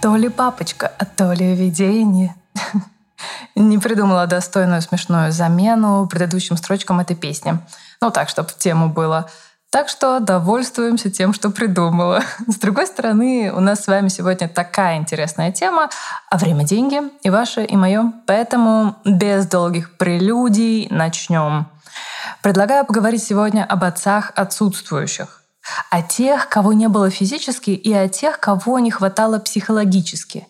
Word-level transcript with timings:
То 0.00 0.16
ли 0.16 0.28
папочка, 0.28 0.90
а 0.98 1.04
то 1.04 1.32
ли 1.32 1.54
видение. 1.54 2.34
Не 3.54 3.78
придумала 3.78 4.26
достойную 4.26 4.82
смешную 4.82 5.30
замену 5.30 6.08
предыдущим 6.10 6.56
строчкам 6.56 7.00
этой 7.00 7.14
песни. 7.14 7.58
Ну 8.00 8.10
так, 8.10 8.28
чтобы 8.28 8.50
тему 8.58 8.88
было. 8.88 9.30
Так 9.72 9.88
что 9.88 10.20
довольствуемся 10.20 11.10
тем, 11.10 11.32
что 11.32 11.48
придумала. 11.48 12.22
С 12.46 12.56
другой 12.56 12.86
стороны, 12.86 13.50
у 13.54 13.60
нас 13.60 13.84
с 13.84 13.86
вами 13.86 14.08
сегодня 14.08 14.46
такая 14.46 14.98
интересная 14.98 15.50
тема, 15.50 15.88
а 16.30 16.36
время— 16.36 16.62
деньги, 16.66 17.00
и 17.22 17.30
ваше, 17.30 17.64
и 17.64 17.74
мое. 17.74 18.12
Поэтому 18.26 18.96
без 19.06 19.46
долгих 19.46 19.96
прелюдий 19.96 20.88
начнем. 20.90 21.68
Предлагаю 22.42 22.84
поговорить 22.84 23.24
сегодня 23.24 23.64
об 23.64 23.82
отцах 23.82 24.32
отсутствующих 24.36 25.38
о 25.90 26.02
тех, 26.02 26.48
кого 26.48 26.72
не 26.72 26.88
было 26.88 27.08
физически, 27.08 27.70
и 27.70 27.92
о 27.92 28.08
тех, 28.08 28.40
кого 28.40 28.78
не 28.78 28.90
хватало 28.90 29.38
психологически. 29.38 30.46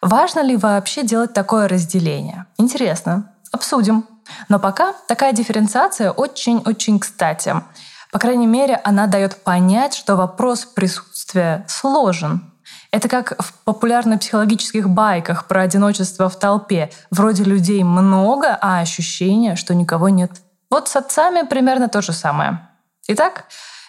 Важно 0.00 0.40
ли 0.40 0.56
вообще 0.56 1.02
делать 1.02 1.34
такое 1.34 1.68
разделение? 1.68 2.46
Интересно. 2.56 3.32
Обсудим. 3.50 4.06
Но 4.48 4.58
пока 4.58 4.94
такая 5.08 5.32
дифференциация 5.32 6.12
очень-очень 6.12 7.00
кстати. 7.00 7.54
По 8.10 8.18
крайней 8.18 8.46
мере, 8.46 8.80
она 8.84 9.06
дает 9.06 9.36
понять, 9.42 9.94
что 9.94 10.16
вопрос 10.16 10.64
присутствия 10.64 11.64
сложен. 11.68 12.52
Это 12.90 13.08
как 13.08 13.34
в 13.38 13.52
популярно-психологических 13.64 14.88
байках 14.88 15.46
про 15.46 15.62
одиночество 15.62 16.28
в 16.28 16.38
толпе. 16.38 16.90
Вроде 17.10 17.44
людей 17.44 17.82
много, 17.84 18.58
а 18.60 18.80
ощущение, 18.80 19.56
что 19.56 19.74
никого 19.74 20.08
нет. 20.08 20.32
Вот 20.70 20.88
с 20.88 20.96
отцами 20.96 21.46
примерно 21.46 21.88
то 21.88 22.00
же 22.00 22.12
самое. 22.12 22.66
Итак, 23.08 23.44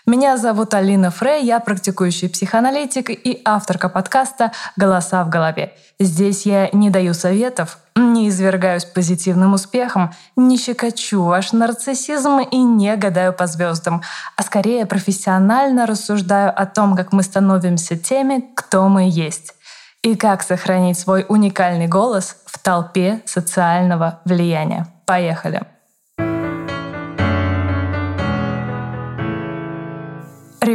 меня 0.10 0.38
зовут 0.38 0.74
Алина 0.74 1.12
Фрей, 1.12 1.46
я 1.46 1.60
практикующий 1.60 2.30
психоаналитик 2.30 3.12
и 3.12 3.42
авторка 3.46 3.90
подкаста 3.90 4.52
«Голоса 4.76 5.24
в 5.24 5.30
голове». 5.30 5.76
Здесь 6.00 6.48
я 6.48 6.70
не 6.74 6.90
даю 6.90 7.14
советов, 7.14 7.78
не 7.96 8.30
извергаюсь 8.30 8.86
позитивным 8.86 9.54
успехом, 9.54 10.12
не 10.36 10.58
щекочу 10.58 11.24
ваш 11.24 11.54
нарциссизм 11.54 12.40
и 12.40 12.58
не 12.58 12.96
гадаю 12.96 13.34
по 13.34 13.46
звездам, 13.46 14.02
а 14.36 14.42
скорее 14.42 14.88
профессионально 14.88 15.86
рассуждаю 15.86 16.60
о 16.60 16.66
том, 16.66 16.96
как 16.96 17.14
мы 17.14 17.22
становимся 17.22 17.96
теми, 17.96 18.50
кто 18.56 18.90
мы 18.90 19.08
есть, 19.10 19.54
и 20.02 20.16
как 20.16 20.42
сохранить 20.42 20.98
свой 20.98 21.26
уникальный 21.30 21.88
голос 21.88 22.38
в 22.46 22.58
толпе 22.58 23.22
социального 23.26 24.22
влияния. 24.26 24.88
Поехали! 25.06 25.79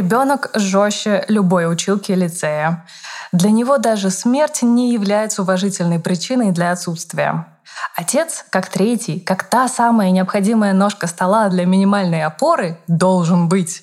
Ребенок 0.05 0.51
жестче 0.53 1.25
любой 1.29 1.67
училки 1.67 2.11
лицея. 2.11 2.85
Для 3.31 3.49
него 3.49 3.79
даже 3.79 4.11
смерть 4.11 4.61
не 4.61 4.93
является 4.93 5.41
уважительной 5.41 5.97
причиной 5.97 6.51
для 6.51 6.73
отсутствия. 6.73 7.47
Отец, 7.95 8.45
как 8.51 8.69
третий, 8.69 9.19
как 9.19 9.45
та 9.45 9.67
самая 9.67 10.11
необходимая 10.11 10.73
ножка 10.73 11.07
стола 11.07 11.49
для 11.49 11.65
минимальной 11.65 12.23
опоры, 12.23 12.77
должен 12.87 13.49
быть. 13.49 13.81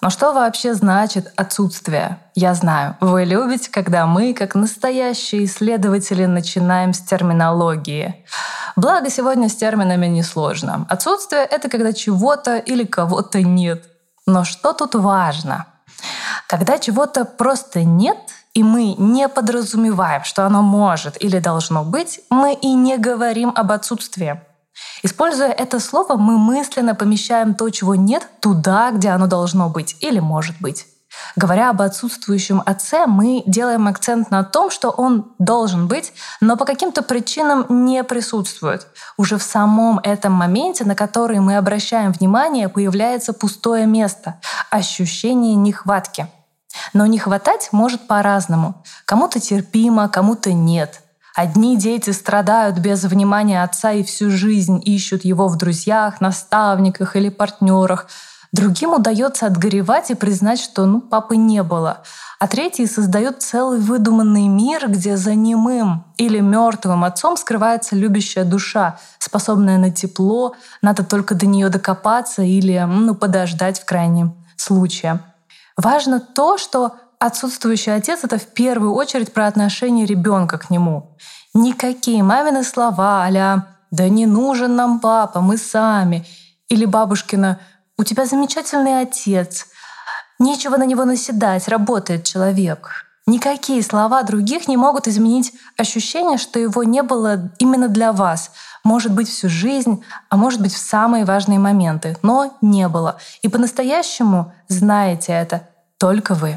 Но 0.00 0.10
что 0.10 0.32
вообще 0.32 0.74
значит 0.74 1.32
отсутствие? 1.36 2.18
Я 2.34 2.54
знаю, 2.54 2.96
вы 3.00 3.22
любите, 3.22 3.70
когда 3.70 4.06
мы, 4.06 4.34
как 4.34 4.56
настоящие 4.56 5.44
исследователи, 5.44 6.24
начинаем 6.24 6.92
с 6.92 6.98
терминологии. 6.98 8.24
Благо, 8.74 9.08
сегодня 9.08 9.48
с 9.48 9.54
терминами 9.54 10.06
несложно. 10.06 10.84
Отсутствие— 10.88 11.42
это 11.50 11.68
когда 11.68 11.92
чего-то 11.92 12.56
или 12.56 12.82
кого-то 12.82 13.40
нет. 13.40 13.84
Но 14.30 14.44
что 14.44 14.72
тут 14.72 14.94
важно? 14.94 15.66
Когда 16.46 16.78
чего-то 16.78 17.24
просто 17.24 17.82
нет, 17.82 18.16
и 18.54 18.62
мы 18.62 18.94
не 18.96 19.28
подразумеваем, 19.28 20.22
что 20.24 20.46
оно 20.46 20.62
может 20.62 21.20
или 21.22 21.40
должно 21.40 21.84
быть, 21.84 22.20
мы 22.30 22.54
и 22.54 22.74
не 22.74 22.96
говорим 22.96 23.52
об 23.54 23.72
отсутствии. 23.72 24.40
Используя 25.02 25.50
это 25.50 25.80
слово, 25.80 26.14
мы 26.14 26.38
мысленно 26.38 26.94
помещаем 26.94 27.54
то, 27.54 27.68
чего 27.70 27.96
нет, 27.96 28.26
туда, 28.40 28.92
где 28.92 29.08
оно 29.08 29.26
должно 29.26 29.68
быть 29.68 29.96
или 30.00 30.20
может 30.20 30.56
быть. 30.60 30.86
Говоря 31.36 31.70
об 31.70 31.82
отсутствующем 31.82 32.62
отце, 32.64 33.06
мы 33.06 33.42
делаем 33.46 33.88
акцент 33.88 34.30
на 34.30 34.44
том, 34.44 34.70
что 34.70 34.90
он 34.90 35.32
должен 35.38 35.88
быть, 35.88 36.12
но 36.40 36.56
по 36.56 36.64
каким-то 36.64 37.02
причинам 37.02 37.66
не 37.84 38.02
присутствует. 38.04 38.86
Уже 39.16 39.36
в 39.36 39.42
самом 39.42 39.98
этом 40.00 40.32
моменте, 40.32 40.84
на 40.84 40.94
который 40.94 41.40
мы 41.40 41.56
обращаем 41.56 42.12
внимание, 42.12 42.68
появляется 42.68 43.32
пустое 43.32 43.86
место, 43.86 44.40
ощущение 44.70 45.54
нехватки. 45.54 46.28
Но 46.92 47.06
не 47.06 47.18
хватать 47.18 47.68
может 47.72 48.06
по-разному. 48.06 48.82
Кому-то 49.04 49.40
терпимо, 49.40 50.08
кому-то 50.08 50.52
нет. 50.52 51.02
Одни 51.34 51.76
дети 51.76 52.10
страдают 52.10 52.78
без 52.78 53.04
внимания 53.04 53.62
отца 53.62 53.92
и 53.92 54.02
всю 54.02 54.30
жизнь 54.30 54.80
ищут 54.84 55.24
его 55.24 55.48
в 55.48 55.56
друзьях, 55.56 56.20
наставниках 56.20 57.16
или 57.16 57.28
партнерах— 57.28 58.06
Другим 58.52 58.94
удается 58.94 59.46
отгоревать 59.46 60.10
и 60.10 60.14
признать, 60.14 60.60
что 60.60 60.84
ну, 60.84 61.00
папы 61.00 61.36
не 61.36 61.62
было. 61.62 62.02
А 62.40 62.48
третий 62.48 62.86
создает 62.86 63.42
целый 63.42 63.78
выдуманный 63.78 64.48
мир, 64.48 64.88
где 64.88 65.16
за 65.16 65.34
немым 65.34 66.04
или 66.16 66.40
мертвым 66.40 67.04
отцом 67.04 67.36
скрывается 67.36 67.94
любящая 67.94 68.44
душа, 68.44 68.98
способная 69.18 69.78
на 69.78 69.92
тепло, 69.92 70.56
надо 70.82 71.04
только 71.04 71.36
до 71.36 71.46
нее 71.46 71.68
докопаться 71.68 72.42
или 72.42 72.78
ну, 72.88 73.14
подождать 73.14 73.78
в 73.78 73.84
крайнем 73.84 74.34
случае. 74.56 75.20
Важно 75.76 76.18
то, 76.18 76.58
что 76.58 76.94
отсутствующий 77.20 77.94
отец— 77.94 78.20
это 78.24 78.38
в 78.38 78.46
первую 78.46 78.94
очередь 78.94 79.32
про 79.32 79.46
отношение 79.46 80.06
ребенка 80.06 80.58
к 80.58 80.70
нему. 80.70 81.16
Никакие 81.54 82.22
мамины 82.24 82.64
слова 82.64 83.26
а 83.26 83.66
«да 83.92 84.08
не 84.08 84.26
нужен 84.26 84.74
нам 84.74 84.98
папа, 84.98 85.40
мы 85.40 85.56
сами» 85.56 86.26
или 86.70 86.84
бабушкина 86.84 87.58
у 88.00 88.02
тебя 88.02 88.24
замечательный 88.24 89.02
отец. 89.02 89.66
Нечего 90.38 90.78
на 90.78 90.86
него 90.86 91.04
наседать, 91.04 91.68
работает 91.68 92.24
человек. 92.24 93.04
Никакие 93.26 93.82
слова 93.82 94.22
других 94.22 94.68
не 94.68 94.78
могут 94.78 95.06
изменить 95.06 95.52
ощущение, 95.76 96.38
что 96.38 96.58
его 96.58 96.82
не 96.82 97.02
было 97.02 97.52
именно 97.58 97.88
для 97.88 98.12
вас. 98.12 98.52
Может 98.84 99.12
быть, 99.12 99.28
всю 99.28 99.50
жизнь, 99.50 100.02
а 100.30 100.38
может 100.38 100.62
быть, 100.62 100.72
в 100.72 100.78
самые 100.78 101.26
важные 101.26 101.58
моменты. 101.58 102.16
Но 102.22 102.56
не 102.62 102.88
было. 102.88 103.18
И 103.42 103.48
по-настоящему 103.48 104.54
знаете 104.68 105.32
это 105.32 105.68
только 105.98 106.32
вы. 106.32 106.56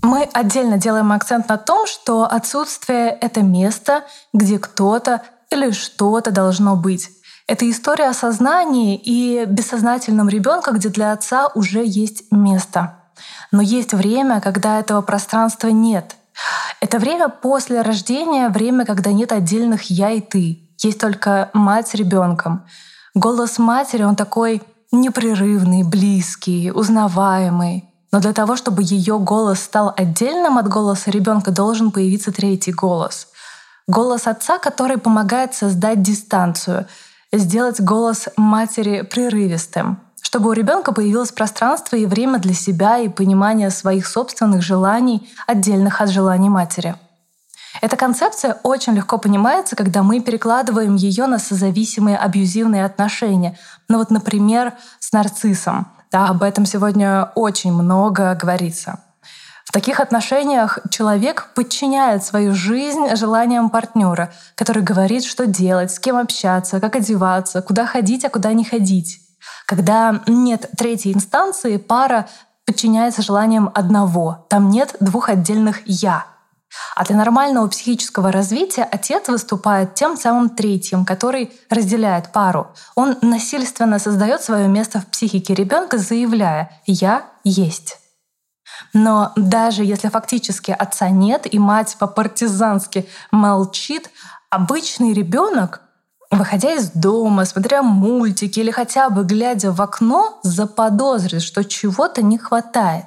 Мы 0.00 0.22
отдельно 0.32 0.78
делаем 0.78 1.12
акцент 1.12 1.50
на 1.50 1.58
том, 1.58 1.86
что 1.86 2.24
отсутствие— 2.24 3.10
это 3.20 3.42
место, 3.42 4.04
где 4.32 4.58
кто-то 4.58 5.20
или 5.50 5.70
что-то 5.70 6.30
должно 6.30 6.76
быть. 6.76 7.10
Это 7.46 7.68
история 7.70 8.08
о 8.08 8.14
сознании 8.14 9.00
и 9.02 9.46
бессознательном 9.46 10.28
ребенка, 10.28 10.72
где 10.72 10.90
для 10.90 11.12
отца 11.12 11.48
уже 11.54 11.82
есть 11.84 12.30
место. 12.30 12.96
Но 13.50 13.62
есть 13.62 13.94
время, 13.94 14.40
когда 14.40 14.78
этого 14.78 15.00
пространства 15.00 15.68
нет. 15.68 16.16
Это 16.80 16.98
время 16.98 17.28
после 17.28 17.80
рождения, 17.80 18.50
время, 18.50 18.84
когда 18.84 19.12
нет 19.12 19.32
отдельных 19.32 19.90
я 19.90 20.10
и 20.10 20.20
ты. 20.20 20.68
Есть 20.78 21.00
только 21.00 21.50
мать 21.54 21.88
с 21.88 21.94
ребенком. 21.94 22.64
Голос 23.14 23.58
матери, 23.58 24.02
он 24.02 24.14
такой 24.14 24.62
непрерывный, 24.92 25.82
близкий, 25.82 26.70
узнаваемый. 26.70 27.88
Но 28.12 28.20
для 28.20 28.32
того, 28.32 28.56
чтобы 28.56 28.82
ее 28.82 29.18
голос 29.18 29.60
стал 29.60 29.92
отдельным 29.96 30.58
от 30.58 30.68
голоса 30.68 31.10
ребенка, 31.10 31.50
должен 31.50 31.90
появиться 31.90 32.30
третий 32.30 32.72
голос. 32.72 33.28
Голос 33.88 34.26
отца, 34.26 34.58
который 34.58 34.98
помогает 34.98 35.54
создать 35.54 36.02
дистанцию, 36.02 36.86
сделать 37.32 37.80
голос 37.80 38.28
матери 38.36 39.00
прерывистым, 39.00 39.98
чтобы 40.20 40.50
у 40.50 40.52
ребенка 40.52 40.92
появилось 40.92 41.32
пространство 41.32 41.96
и 41.96 42.04
время 42.04 42.38
для 42.38 42.52
себя 42.52 42.98
и 42.98 43.08
понимание 43.08 43.70
своих 43.70 44.06
собственных 44.06 44.60
желаний, 44.60 45.30
отдельных 45.46 46.02
от 46.02 46.10
желаний 46.10 46.50
матери. 46.50 46.96
Эта 47.80 47.96
концепция 47.96 48.58
очень 48.62 48.92
легко 48.92 49.16
понимается, 49.16 49.74
когда 49.74 50.02
мы 50.02 50.20
перекладываем 50.20 50.94
ее 50.96 51.24
на 51.24 51.38
созависимые 51.38 52.18
абьюзивные 52.18 52.84
отношения. 52.84 53.58
Ну 53.88 53.96
вот, 53.98 54.10
например, 54.10 54.74
с 54.98 55.12
нарциссом. 55.12 55.88
Да, 56.12 56.28
об 56.28 56.42
этом 56.42 56.66
сегодня 56.66 57.30
очень 57.34 57.72
много 57.72 58.34
говорится. 58.34 58.98
В 59.68 59.70
таких 59.70 60.00
отношениях 60.00 60.78
человек 60.90 61.50
подчиняет 61.54 62.24
свою 62.24 62.54
жизнь 62.54 63.14
желаниям 63.14 63.68
партнера, 63.68 64.32
который 64.54 64.82
говорит, 64.82 65.24
что 65.24 65.44
делать, 65.44 65.90
с 65.90 65.98
кем 65.98 66.16
общаться, 66.16 66.80
как 66.80 66.96
одеваться, 66.96 67.60
куда 67.60 67.84
ходить, 67.84 68.24
а 68.24 68.30
куда 68.30 68.54
не 68.54 68.64
ходить. 68.64 69.20
Когда 69.66 70.22
нет 70.26 70.70
третьей 70.78 71.12
инстанции, 71.12 71.76
пара 71.76 72.26
подчиняется 72.64 73.20
желаниям 73.20 73.70
одного. 73.74 74.46
Там 74.48 74.70
нет 74.70 74.96
двух 75.00 75.28
отдельных 75.28 75.86
«я». 75.86 76.24
А 76.96 77.04
для 77.04 77.16
нормального 77.16 77.68
психического 77.68 78.32
развития 78.32 78.88
отец 78.90 79.28
выступает 79.28 79.94
тем 79.94 80.16
самым 80.16 80.48
третьим, 80.48 81.04
который 81.04 81.52
разделяет 81.68 82.32
пару. 82.32 82.68
Он 82.94 83.18
насильственно 83.20 83.98
создает 83.98 84.40
свое 84.40 84.66
место 84.66 85.00
в 85.02 85.06
психике 85.08 85.52
ребенка, 85.52 85.98
заявляя 85.98 86.70
«я 86.86 87.26
есть». 87.44 87.98
Но 88.92 89.32
даже 89.36 89.84
если 89.84 90.08
фактически 90.08 90.70
отца 90.70 91.10
нет 91.10 91.52
и 91.52 91.58
мать 91.58 91.96
по-партизански 91.98 93.08
молчит, 93.30 94.10
обычный 94.50 95.12
ребенок, 95.12 95.82
выходя 96.30 96.74
из 96.74 96.90
дома, 96.90 97.44
смотря 97.44 97.82
мультики 97.82 98.60
или 98.60 98.70
хотя 98.70 99.10
бы 99.10 99.24
глядя 99.24 99.72
в 99.72 99.80
окно, 99.80 100.38
заподозрит, 100.42 101.42
что 101.42 101.64
чего-то 101.64 102.22
не 102.22 102.38
хватает. 102.38 103.06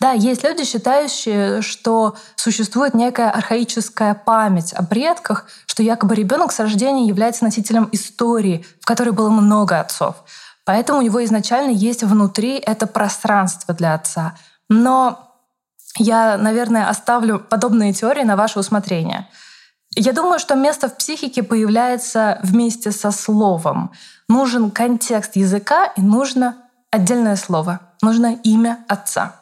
Да, 0.00 0.12
есть 0.12 0.42
люди, 0.42 0.64
считающие, 0.64 1.62
что 1.62 2.16
существует 2.34 2.92
некая 2.92 3.30
архаическая 3.30 4.14
память 4.14 4.72
о 4.72 4.82
предках, 4.82 5.46
что 5.66 5.82
якобы 5.82 6.14
ребенок 6.14 6.52
с 6.52 6.58
рождения 6.58 7.06
является 7.06 7.44
носителем 7.44 7.88
истории, 7.92 8.66
в 8.80 8.84
которой 8.84 9.10
было 9.10 9.30
много 9.30 9.80
отцов. 9.80 10.16
Поэтому 10.64 10.98
у 10.98 11.02
него 11.02 11.24
изначально 11.24 11.70
есть 11.70 12.02
внутри 12.02 12.56
это 12.56 12.86
пространство 12.86 13.74
для 13.74 13.94
отца. 13.94 14.36
Но 14.72 15.30
я, 15.98 16.38
наверное, 16.38 16.88
оставлю 16.88 17.38
подобные 17.38 17.92
теории 17.92 18.22
на 18.22 18.36
ваше 18.36 18.58
усмотрение. 18.58 19.28
Я 19.94 20.14
думаю, 20.14 20.38
что 20.38 20.54
место 20.54 20.88
в 20.88 20.96
психике 20.96 21.42
появляется 21.42 22.40
вместе 22.42 22.90
со 22.90 23.10
словом. 23.10 23.92
Нужен 24.28 24.70
контекст 24.70 25.36
языка 25.36 25.92
и 25.96 26.00
нужно 26.00 26.56
отдельное 26.90 27.36
слово. 27.36 27.80
Нужно 28.00 28.38
имя 28.44 28.78
отца. 28.88 29.36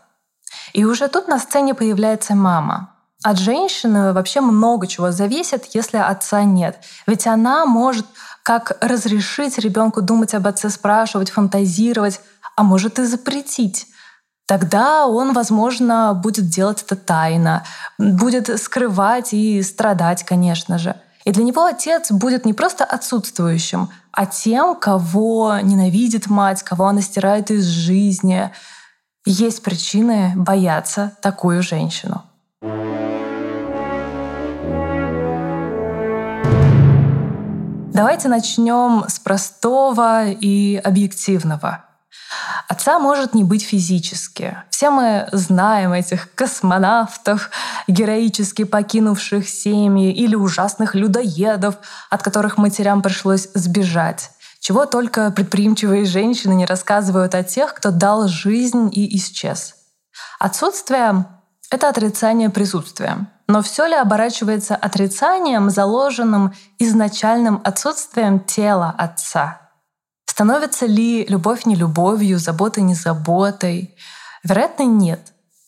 И 0.72 0.84
уже 0.84 1.06
тут 1.06 1.28
на 1.28 1.38
сцене 1.38 1.74
появляется 1.74 2.34
мама. 2.34 2.90
От 3.22 3.38
женщины 3.38 4.12
вообще 4.12 4.40
много 4.40 4.88
чего 4.88 5.12
зависит, 5.12 5.66
если 5.74 5.98
отца 5.98 6.42
нет. 6.42 6.82
Ведь 7.06 7.28
она 7.28 7.66
может 7.66 8.06
как 8.42 8.76
разрешить 8.80 9.58
ребенку 9.58 10.02
думать 10.02 10.34
об 10.34 10.48
отце, 10.48 10.70
спрашивать, 10.70 11.30
фантазировать, 11.30 12.20
а 12.56 12.64
может 12.64 12.98
и 12.98 13.04
запретить. 13.04 13.86
Тогда 14.50 15.06
он, 15.06 15.32
возможно, 15.32 16.12
будет 16.12 16.48
делать 16.48 16.82
это 16.82 16.96
тайно, 16.96 17.62
будет 17.98 18.60
скрывать 18.60 19.32
и 19.32 19.62
страдать, 19.62 20.24
конечно 20.24 20.76
же. 20.76 20.96
И 21.24 21.30
для 21.30 21.44
него 21.44 21.62
отец 21.62 22.10
будет 22.10 22.44
не 22.44 22.52
просто 22.52 22.84
отсутствующим, 22.84 23.90
а 24.10 24.26
тем, 24.26 24.74
кого 24.74 25.60
ненавидит 25.62 26.26
мать, 26.26 26.64
кого 26.64 26.86
она 26.86 27.00
стирает 27.00 27.52
из 27.52 27.64
жизни, 27.64 28.50
есть 29.24 29.62
причины 29.62 30.32
бояться 30.34 31.12
такую 31.22 31.62
женщину. 31.62 32.24
Давайте 37.92 38.28
начнем 38.28 39.04
с 39.06 39.20
простого 39.20 40.28
и 40.28 40.74
объективного. 40.74 41.84
Отца 42.68 42.98
может 42.98 43.34
не 43.34 43.44
быть 43.44 43.64
физически. 43.64 44.56
Все 44.70 44.90
мы 44.90 45.28
знаем 45.32 45.92
этих 45.92 46.34
космонавтов, 46.34 47.50
героически 47.88 48.64
покинувших 48.64 49.48
семьи, 49.48 50.12
или 50.12 50.34
ужасных 50.34 50.94
людоедов, 50.94 51.76
от 52.10 52.22
которых 52.22 52.58
матерям 52.58 53.02
пришлось 53.02 53.48
сбежать. 53.54 54.30
Чего 54.60 54.86
только 54.86 55.30
предприимчивые 55.30 56.04
женщины 56.04 56.52
не 56.52 56.66
рассказывают 56.66 57.34
о 57.34 57.42
тех, 57.42 57.74
кто 57.74 57.90
дал 57.90 58.28
жизнь 58.28 58.90
и 58.92 59.16
исчез. 59.16 59.74
Отсутствие— 60.38 61.26
это 61.70 61.88
отрицание 61.88 62.50
присутствия. 62.50 63.26
Но 63.48 63.62
все 63.62 63.86
ли 63.86 63.94
оборачивается 63.94 64.76
отрицанием, 64.76 65.70
заложенным 65.70 66.54
изначальным 66.78 67.60
отсутствием 67.64 68.38
тела 68.38 68.94
отца? 68.96 69.69
Становится 70.40 70.86
ли 70.86 71.26
любовь 71.26 71.66
не 71.66 71.74
любовью, 71.74 72.38
забота 72.38 72.80
не 72.80 72.94
заботой? 72.94 73.94
Вероятно, 74.42 74.84
нет. 74.84 75.20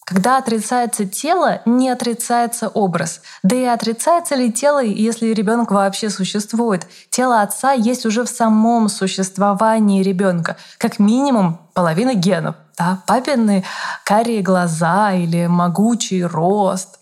Когда 0.06 0.38
отрицается 0.38 1.04
тело, 1.04 1.60
не 1.66 1.90
отрицается 1.90 2.68
образ. 2.68 3.20
Да 3.42 3.54
и 3.54 3.64
отрицается 3.64 4.34
ли 4.34 4.50
тело, 4.50 4.82
если 4.82 5.34
ребенок 5.34 5.72
вообще 5.72 6.08
существует? 6.08 6.86
Тело 7.10 7.42
отца 7.42 7.72
есть 7.72 8.06
уже 8.06 8.24
в 8.24 8.30
самом 8.30 8.88
существовании 8.88 10.02
ребенка. 10.02 10.56
Как 10.78 10.98
минимум 10.98 11.60
половина 11.74 12.14
генов. 12.14 12.54
Да? 12.78 13.02
Папины 13.06 13.64
карие 14.06 14.40
глаза 14.40 15.12
или 15.12 15.48
могучий 15.48 16.24
рост. 16.24 16.98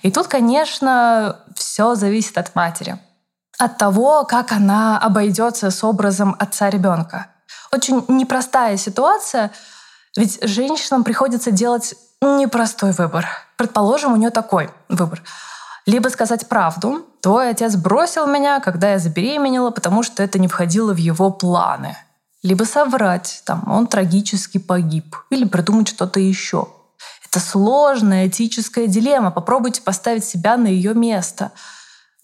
И 0.00 0.10
тут, 0.10 0.28
конечно, 0.28 1.36
все 1.54 1.96
зависит 1.96 2.38
от 2.38 2.54
матери. 2.54 2.98
От 3.58 3.78
того, 3.78 4.24
как 4.24 4.52
она 4.52 4.98
обойдется 4.98 5.70
с 5.70 5.84
образом 5.84 6.34
отца 6.38 6.70
ребенка. 6.70 7.28
Очень 7.72 8.04
непростая 8.08 8.76
ситуация, 8.76 9.50
ведь 10.16 10.38
женщинам 10.42 11.04
приходится 11.04 11.50
делать 11.50 11.94
непростой 12.20 12.92
выбор. 12.92 13.26
Предположим, 13.56 14.12
у 14.12 14.16
нее 14.16 14.30
такой 14.30 14.70
выбор. 14.88 15.22
Либо 15.86 16.08
сказать 16.08 16.48
правду. 16.48 17.04
Твой 17.20 17.50
отец 17.50 17.76
бросил 17.76 18.26
меня, 18.26 18.60
когда 18.60 18.92
я 18.92 18.98
забеременела, 18.98 19.70
потому 19.70 20.02
что 20.02 20.22
это 20.22 20.38
не 20.38 20.48
входило 20.48 20.92
в 20.92 20.96
его 20.96 21.30
планы. 21.30 21.96
Либо 22.42 22.64
соврать, 22.64 23.42
там, 23.44 23.64
он 23.70 23.86
трагически 23.86 24.58
погиб. 24.58 25.16
Или 25.30 25.44
придумать 25.44 25.88
что-то 25.88 26.20
еще. 26.20 26.68
Это 27.26 27.40
сложная 27.40 28.28
этическая 28.28 28.86
дилемма. 28.86 29.30
Попробуйте 29.30 29.82
поставить 29.82 30.24
себя 30.24 30.56
на 30.56 30.68
ее 30.68 30.94
место. 30.94 31.52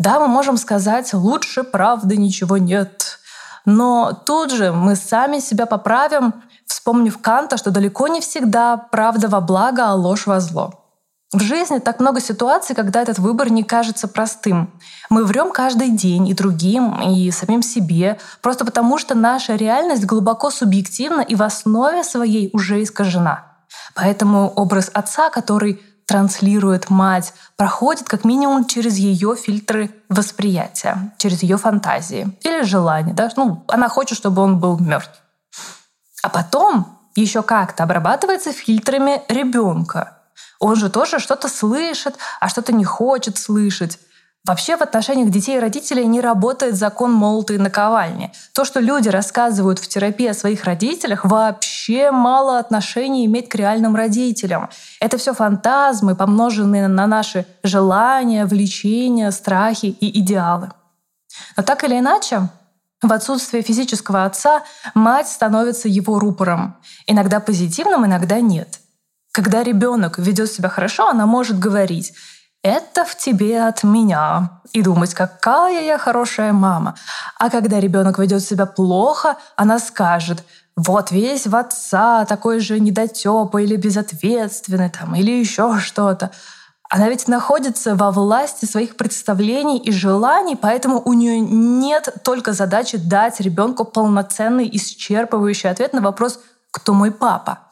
Да, 0.01 0.19
мы 0.19 0.29
можем 0.29 0.57
сказать, 0.57 1.13
лучше 1.13 1.63
правды 1.63 2.17
ничего 2.17 2.57
нет. 2.57 3.19
Но 3.67 4.19
тут 4.25 4.51
же 4.51 4.73
мы 4.73 4.97
сами 4.97 5.41
себя 5.41 5.67
поправим, 5.67 6.33
вспомнив 6.65 7.19
Канта, 7.19 7.59
что 7.59 7.71
далеко 7.71 8.09
не 8.09 8.23
всегда 8.23 8.79
правда 8.79 9.29
во 9.29 9.43
благо, 9.43 9.91
а 9.91 9.95
ложь 9.95 10.27
во 10.27 10.41
зло. 10.41 10.73
В 11.35 11.43
жизни 11.43 11.81
так 11.81 12.01
много 12.01 12.19
ситуаций, 12.19 12.75
когда 12.75 13.03
этот 13.03 13.19
выбор 13.19 13.51
не 13.53 13.63
кажется 13.63 14.09
простым. 14.09 14.73
Мы 15.11 15.27
врем 15.27 15.53
каждый 15.53 15.91
день 15.91 16.29
и 16.29 16.33
другим, 16.33 16.99
и 17.03 17.31
самим 17.31 17.61
себе, 17.61 18.19
просто 18.41 18.65
потому 18.65 18.97
что 18.97 19.15
наша 19.15 19.55
реальность 19.55 20.07
глубоко 20.07 20.51
субъективна 20.51 21.21
и 21.21 21.35
в 21.35 21.43
основе 21.43 22.05
своей 22.05 22.49
уже 22.55 22.83
искажена. 22.83 23.45
Поэтому 23.95 24.49
образ 24.57 24.91
отца, 24.95 25.29
который 25.29 25.79
транслирует 26.11 26.91
мать, 26.91 27.33
проходит 27.57 28.09
как 28.09 28.25
минимум 28.25 28.65
через 28.65 28.97
ее 28.97 29.37
фильтры 29.37 29.95
восприятия, 30.09 31.13
через 31.19 31.45
ее 31.45 31.57
фантазии 31.57 32.37
или 32.41 32.63
желания. 32.63 33.13
Да? 33.13 33.31
Ну, 33.37 33.63
она 33.69 33.89
хочет, 33.89 34.19
чтобы 34.19 34.43
он 34.43 34.59
был 34.59 34.77
мертв. 34.81 35.23
А 36.25 36.29
потом 36.29 36.99
еще 37.15 37.45
как-то 37.45 37.85
обрабатывается 37.85 38.53
фильтрами 38.53 39.23
ребенка. 39.29 40.19
Он 40.59 40.75
же 40.75 40.91
тоже 40.91 41.21
что-то 41.21 41.47
слышит, 41.47 42.17
а 42.41 42.49
что-то 42.49 42.73
не 42.73 42.85
хочет 42.85 43.39
слышать. 43.39 44.01
Вообще 44.47 44.79
в 44.79 44.81
отношениях 44.81 45.31
детей 45.31 45.59
и 45.59 45.61
родителей 45.61 46.07
не 46.07 46.23
работает 46.23 46.75
закон 46.75 47.13
молотой 47.13 47.59
наковальни. 47.59 48.33
То, 48.55 48.65
что 48.65 48.81
люди 48.81 49.09
рассказывают 49.09 49.79
в 49.79 49.87
терапии 49.87 50.29
о 50.29 50.35
своих 50.35 50.65
родителях, 50.65 51.27
вообще 51.27 52.11
мало 52.11 52.59
отношений 52.59 53.27
иметь 53.27 53.51
к 53.51 53.55
реальным 53.55 53.95
родителям. 53.95 54.71
Это 54.99 55.19
все 55.19 55.35
фантазмы, 55.35 56.17
помноженные 56.17 56.89
на 56.89 57.07
наши 57.07 57.45
желания, 57.63 58.47
влечения, 58.47 59.31
страхи 59.31 59.87
и 59.87 60.21
идеалы. 60.21 60.71
Но 61.59 61.63
так 61.63 61.85
или 61.85 61.99
иначе, 61.99 62.49
в 63.03 63.13
отсутствие 63.13 63.63
физического 63.63 64.25
отца 64.25 64.63
мать 64.95 65.29
становится 65.29 65.89
его 65.89 66.19
рупором. 66.19 66.77
Иногда 67.07 67.41
позитивным, 67.41 68.07
иногда 68.07 68.41
нет. 68.41 68.81
Когда 69.33 69.63
ребенок 69.63 70.19
ведет 70.19 70.51
себя 70.51 70.71
хорошо, 70.71 71.09
она 71.09 71.27
может 71.27 71.59
говорить 71.59 72.15
«это 72.63 73.05
в 73.05 73.17
тебе 73.17 73.63
от 73.63 73.83
меня» 73.83 74.61
и 74.73 74.83
думать, 74.83 75.15
какая 75.15 75.85
я 75.85 75.99
хорошая 75.99 76.53
мама. 76.53 76.95
А 77.39 77.51
когда 77.51 77.81
ребенок 77.81 78.19
ведет 78.19 78.43
себя 78.43 78.67
плохо, 78.67 79.37
она 79.57 79.79
скажет 79.79 80.45
вот 80.77 81.11
весь 81.11 81.47
в 81.47 81.57
отца, 81.57 82.25
такой 82.25 82.61
же 82.61 82.81
недотепа 82.81 83.59
или 83.59 83.77
безответственный 83.77 84.91
там, 84.91 85.15
или 85.15 85.31
еще 85.33 85.79
что-то. 85.79 86.31
Она 86.89 87.09
ведь 87.09 87.29
находится 87.29 87.95
во 87.95 88.11
власти 88.11 88.65
своих 88.65 88.97
представлений 88.97 89.79
и 89.79 89.93
желаний, 89.93 90.57
поэтому 90.57 91.01
у 91.05 91.13
нее 91.13 91.39
нет 91.39 92.09
только 92.25 92.53
задачи 92.53 92.99
дать 92.99 93.41
ребенку 93.41 93.85
полноценный, 93.85 94.69
исчерпывающий 94.69 95.71
ответ 95.71 95.93
на 95.93 96.01
вопрос 96.01 96.41
«Кто 96.73 96.95
мой 96.95 97.13
папа?». 97.13 97.70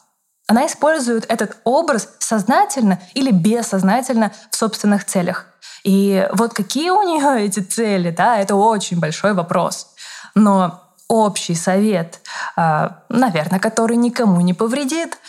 Она 0.49 0.65
использует 0.65 1.25
этот 1.29 1.57
образ 1.63 2.09
сознательно 2.17 2.99
или 3.13 3.29
бессознательно 3.29 4.31
в 4.49 4.55
собственных 4.55 5.05
целях. 5.05 5.45
И 5.83 6.27
вот 6.33 6.55
какие 6.55 6.89
у 6.89 7.03
нее 7.03 7.45
эти 7.45 7.59
цели, 7.59 8.09
да, 8.09 8.37
это 8.37 8.55
очень 8.55 8.99
большой 8.99 9.33
вопрос. 9.33 9.93
Но 10.33 10.81
общий 11.07 11.53
совет, 11.53 12.21
а, 12.55 13.03
наверное, 13.09 13.59
который 13.59 13.95
никому 13.95 14.41
не 14.41 14.55
повредит, 14.55 15.19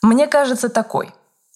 мне 0.00 0.28
кажется 0.28 0.68
такой. 0.68 1.12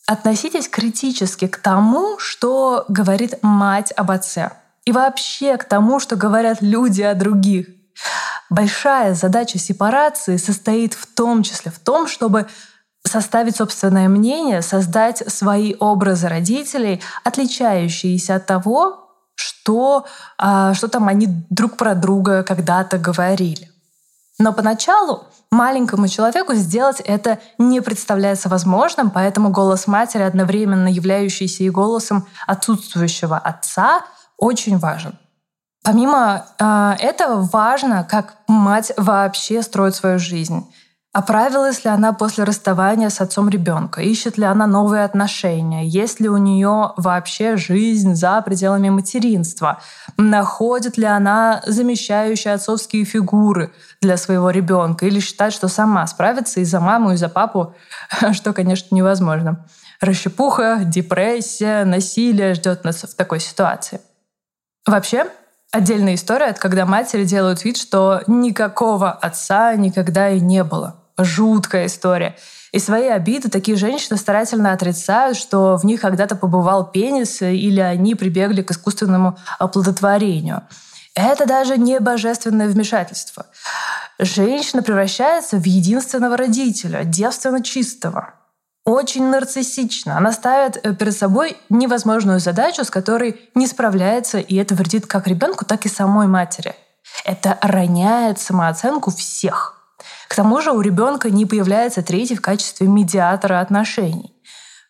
Относитесь 0.09 0.69
критически 0.69 1.47
к 1.47 1.59
тому, 1.59 2.19
что 2.19 2.85
говорит 2.89 3.41
мать 3.43 3.93
об 3.93 4.11
отце. 4.11 4.51
И 4.85 4.91
вообще 4.91 5.57
к 5.59 5.65
тому, 5.65 6.01
что 6.01 6.17
говорят 6.17 6.59
люди 6.61 7.03
о 7.03 7.15
других. 7.15 7.69
Большая 8.51 9.15
задача 9.15 9.61
сепарации 9.61 10.39
состоит 10.39 10.95
в 10.95 11.07
том 11.07 11.45
числе 11.45 11.71
в 11.71 11.79
том, 11.79 12.09
чтобы 12.09 12.49
составить 13.07 13.57
собственное 13.57 14.09
мнение, 14.09 14.63
создать 14.63 15.23
свои 15.31 15.75
образы 15.79 16.29
родителей, 16.29 17.01
отличающиеся 17.25 18.37
от 18.37 18.47
того, 18.47 19.11
что, 19.35 20.07
а, 20.39 20.75
что 20.75 20.89
там 20.89 21.09
они 21.09 21.27
друг 21.51 21.77
про 21.77 21.95
друга 21.95 22.43
когда-то 22.43 22.99
говорили. 22.99 23.71
Но 24.39 24.53
поначалу 24.53 25.25
маленькому 25.51 26.09
человеку 26.09 26.55
сделать 26.55 27.01
это 27.01 27.39
не 27.59 27.81
представляется 27.81 28.49
возможным, 28.49 29.11
поэтому 29.11 29.51
голос 29.51 29.87
матери, 29.87 30.23
одновременно 30.23 30.89
являющийся 30.89 31.65
и 31.65 31.71
голосом 31.71 32.27
отсутствующего 32.47 33.39
отца, 33.39 34.03
очень 34.37 34.79
важен. 34.79 35.19
Помимо 35.85 36.47
э, 36.59 36.95
этого 37.01 37.43
важно, 37.53 38.07
как 38.09 38.37
мать 38.47 38.93
вообще 38.97 39.63
строит 39.63 39.95
свою 39.95 40.19
жизнь. 40.19 40.65
Оправилась 41.13 41.85
ли 41.85 41.91
она 41.91 42.15
после 42.15 42.45
расставания 42.45 43.11
с 43.11 43.21
отцом 43.21 43.51
ребенка? 43.51 44.01
Ищет 44.01 44.39
ли 44.39 44.45
она 44.45 44.67
новые 44.67 45.05
отношения? 45.05 45.87
Есть 45.87 46.21
ли 46.21 46.29
у 46.31 46.39
нее 46.39 46.95
вообще 46.97 47.59
жизнь 47.59 48.15
за 48.15 48.41
пределами 48.41 48.89
материнства? 48.89 49.83
Находит 50.17 50.97
ли 50.97 51.05
она 51.05 51.63
замещающие 51.67 52.55
отцовские 52.55 53.05
фигуры 53.05 53.73
для 54.01 54.17
своего 54.17 54.49
ребенка? 54.49 55.05
Или 55.05 55.21
считает, 55.21 55.53
что 55.53 55.69
сама 55.69 56.07
справится 56.07 56.61
и 56.61 56.65
за 56.65 56.81
маму, 56.81 57.13
и 57.13 57.17
за 57.17 57.29
папу, 57.29 57.75
что, 58.33 58.55
конечно, 58.55 58.95
невозможно. 58.95 59.67
Расщепуха, 60.01 60.81
депрессия, 60.83 61.85
насилие 61.85 62.55
ждет 62.55 62.85
нас 62.85 63.03
в 63.03 63.15
такой 63.15 63.39
ситуации. 63.41 64.01
Вообще, 64.87 65.27
отдельная 65.73 66.15
история, 66.15 66.55
когда 66.55 66.87
матери 66.87 67.25
делают 67.25 67.65
вид, 67.65 67.77
что 67.77 68.23
никакого 68.27 69.11
отца 69.11 69.75
никогда 69.75 70.31
и 70.31 70.41
не 70.41 70.65
было 70.65 71.02
жуткая 71.19 71.87
история. 71.87 72.37
И 72.73 72.79
свои 72.79 73.09
обиды 73.09 73.51
такие 73.51 73.77
женщины 73.77 74.17
старательно 74.17 74.73
отрицают, 74.73 75.37
что 75.37 75.77
в 75.77 75.85
них 75.85 76.01
когда-то 76.01 76.37
побывал 76.37 76.91
пенис 76.91 77.43
или 77.43 77.81
они 77.81 78.15
прибегли 78.15 78.63
к 78.63 78.71
искусственному 78.71 79.37
оплодотворению. 79.59 80.63
Это 81.15 81.45
даже 81.47 81.77
не 81.77 82.01
божественное 82.01 82.69
вмешательство. 82.69 83.47
Женщина 84.19 84.83
превращается 84.83 85.59
в 85.59 85.67
единственного 85.67 86.39
родителя, 86.39 87.05
девственно 87.05 87.63
чистого. 87.63 88.35
Очень 88.85 89.29
нарциссично. 89.29 90.17
Она 90.17 90.33
ставит 90.33 90.77
э, 90.83 90.95
перед 90.95 91.17
собой 91.17 91.57
невозможную 91.69 92.41
задачу, 92.41 92.85
с 92.85 92.91
которой 92.91 93.41
не 93.55 93.67
справляется, 93.69 94.39
и 94.39 94.57
это 94.57 94.75
вредит 94.75 95.07
как 95.07 95.29
ребенку, 95.29 95.65
так 95.65 95.87
и 95.87 95.89
самой 95.89 96.27
матери. 96.27 96.75
Это 97.25 97.59
роняет 97.61 98.41
самооценку 98.41 99.13
всех. 99.13 99.82
К 100.33 100.35
тому 100.35 100.63
же 100.63 100.73
у 100.73 100.81
ребенка 100.81 101.29
не 101.29 101.45
появляется 101.45 102.03
третий 102.03 102.37
в 102.37 102.41
качестве 102.41 102.87
медиатора 102.87 103.61
отношений. 103.61 104.35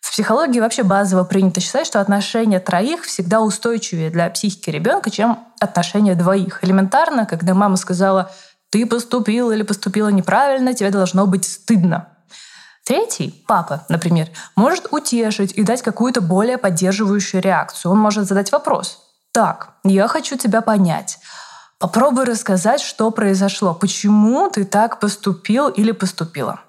В 0.01 0.13
психологии 0.13 0.61
вообще 0.61 0.85
базово 0.85 1.25
принято 1.25 1.59
считать, 1.61 1.85
что 1.85 2.01
отношения 2.01 2.61
троих 2.61 3.03
всегда 3.03 3.41
устойчивее 3.41 4.11
для 4.11 4.31
психики 4.31 4.71
ребенка, 4.71 5.11
чем 5.11 5.41
отношения 5.59 6.15
двоих. 6.15 6.63
Элементарно, 6.63 7.27
когда 7.27 7.55
мама 7.55 7.77
сказала, 7.77 8.31
ты 8.71 8.87
поступил 8.87 9.51
или 9.51 9.65
поступила 9.65 10.11
неправильно, 10.11 10.75
тебе 10.75 10.91
должно 10.91 11.27
быть 11.27 11.45
стыдно. 11.45 12.07
Третий, 12.85 13.45
папа, 13.49 13.85
например, 13.89 14.29
может 14.55 14.93
утешить 14.93 15.55
и 15.55 15.65
дать 15.65 15.83
какую-то 15.83 16.21
более 16.21 16.57
поддерживающую 16.57 17.43
реакцию. 17.43 17.91
Он 17.91 17.99
может 17.99 18.29
задать 18.29 18.53
вопрос. 18.53 19.01
Так, 19.33 19.71
я 19.83 20.07
хочу 20.07 20.37
тебя 20.37 20.61
понять. 20.61 21.19
Попробуй 21.83 22.27
рассказать, 22.27 22.81
что 22.81 23.11
произошло, 23.11 23.75
почему 23.75 24.49
ты 24.49 24.65
так 24.65 25.01
поступил 25.01 25.69
или 25.69 25.91
поступила. 25.91 26.61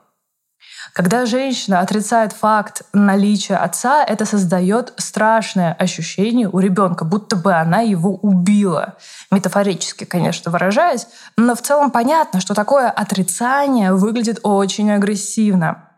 Когда 0.91 1.27
женщина 1.27 1.81
отрицает 1.81 2.33
факт 2.33 2.81
наличия 2.93 3.57
отца, 3.57 4.03
это 4.03 4.25
создает 4.25 4.91
страшное 4.97 5.73
ощущение 5.73 6.49
у 6.49 6.57
ребенка, 6.57 7.05
будто 7.05 7.35
бы 7.35 7.53
она 7.53 7.81
его 7.81 8.15
убила. 8.15 8.95
Метафорически, 9.29 10.03
конечно, 10.03 10.49
выражаясь, 10.49 11.05
но 11.37 11.53
в 11.53 11.61
целом 11.61 11.91
понятно, 11.91 12.41
что 12.41 12.55
такое 12.55 12.89
отрицание 12.89 13.93
выглядит 13.93 14.39
очень 14.41 14.91
агрессивно. 14.91 15.89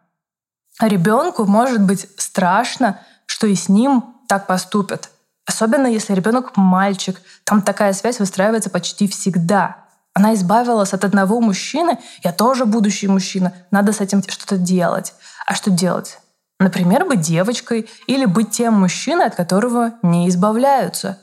Ребенку 0.81 1.45
может 1.45 1.81
быть 1.81 2.05
страшно, 2.17 2.99
что 3.27 3.47
и 3.47 3.55
с 3.55 3.69
ним 3.69 4.03
так 4.27 4.45
поступят. 4.45 5.09
Особенно 5.45 5.87
если 5.87 6.13
ребенок 6.13 6.57
мальчик, 6.57 7.21
там 7.43 7.61
такая 7.61 7.93
связь 7.93 8.19
выстраивается 8.19 8.69
почти 8.69 9.07
всегда. 9.07 9.77
Она 10.13 10.33
избавилась 10.33 10.93
от 10.93 11.03
одного 11.03 11.39
мужчины, 11.41 11.99
я 12.23 12.31
тоже 12.31 12.65
будущий 12.65 13.07
мужчина, 13.07 13.53
надо 13.69 13.91
с 13.91 14.01
этим 14.01 14.23
что-то 14.27 14.57
делать. 14.57 15.13
А 15.45 15.53
что 15.53 15.69
делать? 15.69 16.19
Например, 16.59 17.05
быть 17.05 17.21
девочкой 17.21 17.89
или 18.07 18.25
быть 18.25 18.51
тем 18.51 18.75
мужчиной, 18.75 19.27
от 19.27 19.35
которого 19.35 19.93
не 20.01 20.29
избавляются. 20.29 21.19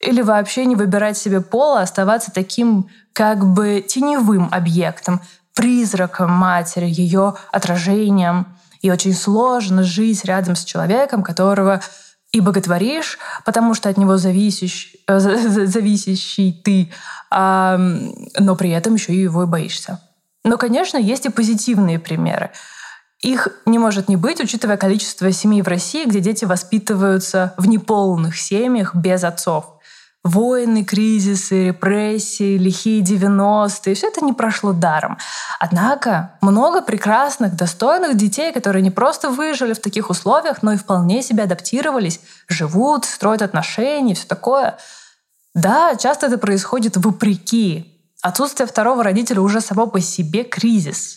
Или 0.00 0.22
вообще 0.22 0.64
не 0.64 0.74
выбирать 0.74 1.16
себе 1.16 1.40
пола, 1.40 1.80
а 1.80 1.82
оставаться 1.82 2.32
таким 2.32 2.88
как 3.12 3.46
бы 3.46 3.84
теневым 3.86 4.48
объектом, 4.50 5.20
призраком 5.54 6.32
матери, 6.32 6.86
ее 6.86 7.34
отражением. 7.52 8.46
И 8.80 8.90
очень 8.90 9.14
сложно 9.14 9.84
жить 9.84 10.24
рядом 10.24 10.56
с 10.56 10.64
человеком, 10.64 11.22
которого 11.22 11.80
и 12.32 12.40
боготворишь, 12.40 13.18
потому 13.44 13.74
что 13.74 13.88
от 13.90 13.98
него 13.98 14.16
зависишь, 14.16 14.96
э, 15.06 15.18
зависящий 15.18 16.52
ты, 16.52 16.90
а, 17.30 17.76
но 18.38 18.56
при 18.56 18.70
этом 18.70 18.94
еще 18.94 19.12
и 19.12 19.22
его 19.22 19.44
и 19.44 19.46
боишься. 19.46 20.00
Но, 20.44 20.56
конечно, 20.56 20.96
есть 20.96 21.26
и 21.26 21.30
позитивные 21.30 21.98
примеры. 21.98 22.50
Их 23.20 23.48
не 23.66 23.78
может 23.78 24.08
не 24.08 24.16
быть, 24.16 24.40
учитывая 24.40 24.76
количество 24.76 25.30
семей 25.30 25.62
в 25.62 25.68
России, 25.68 26.04
где 26.04 26.20
дети 26.20 26.44
воспитываются 26.44 27.54
в 27.56 27.68
неполных 27.68 28.36
семьях 28.36 28.96
без 28.96 29.22
отцов. 29.22 29.78
Войны, 30.24 30.84
кризисы, 30.84 31.66
репрессии, 31.66 32.56
лихие 32.56 33.02
90-е, 33.02 33.94
все 33.94 34.06
это 34.06 34.24
не 34.24 34.32
прошло 34.32 34.72
даром. 34.72 35.18
Однако 35.58 36.38
много 36.40 36.80
прекрасных, 36.80 37.56
достойных 37.56 38.16
детей, 38.16 38.52
которые 38.52 38.82
не 38.82 38.92
просто 38.92 39.30
выжили 39.30 39.72
в 39.72 39.80
таких 39.80 40.10
условиях, 40.10 40.62
но 40.62 40.72
и 40.72 40.76
вполне 40.76 41.22
себе 41.22 41.42
адаптировались, 41.42 42.20
живут, 42.48 43.04
строят 43.04 43.42
отношения, 43.42 44.14
все 44.14 44.28
такое. 44.28 44.78
Да, 45.54 45.96
часто 45.96 46.26
это 46.26 46.38
происходит 46.38 46.96
вопреки. 46.96 48.00
Отсутствие 48.22 48.68
второго 48.68 49.02
родителя 49.02 49.40
уже 49.40 49.60
само 49.60 49.88
по 49.88 50.00
себе 50.00 50.44
кризис. 50.44 51.16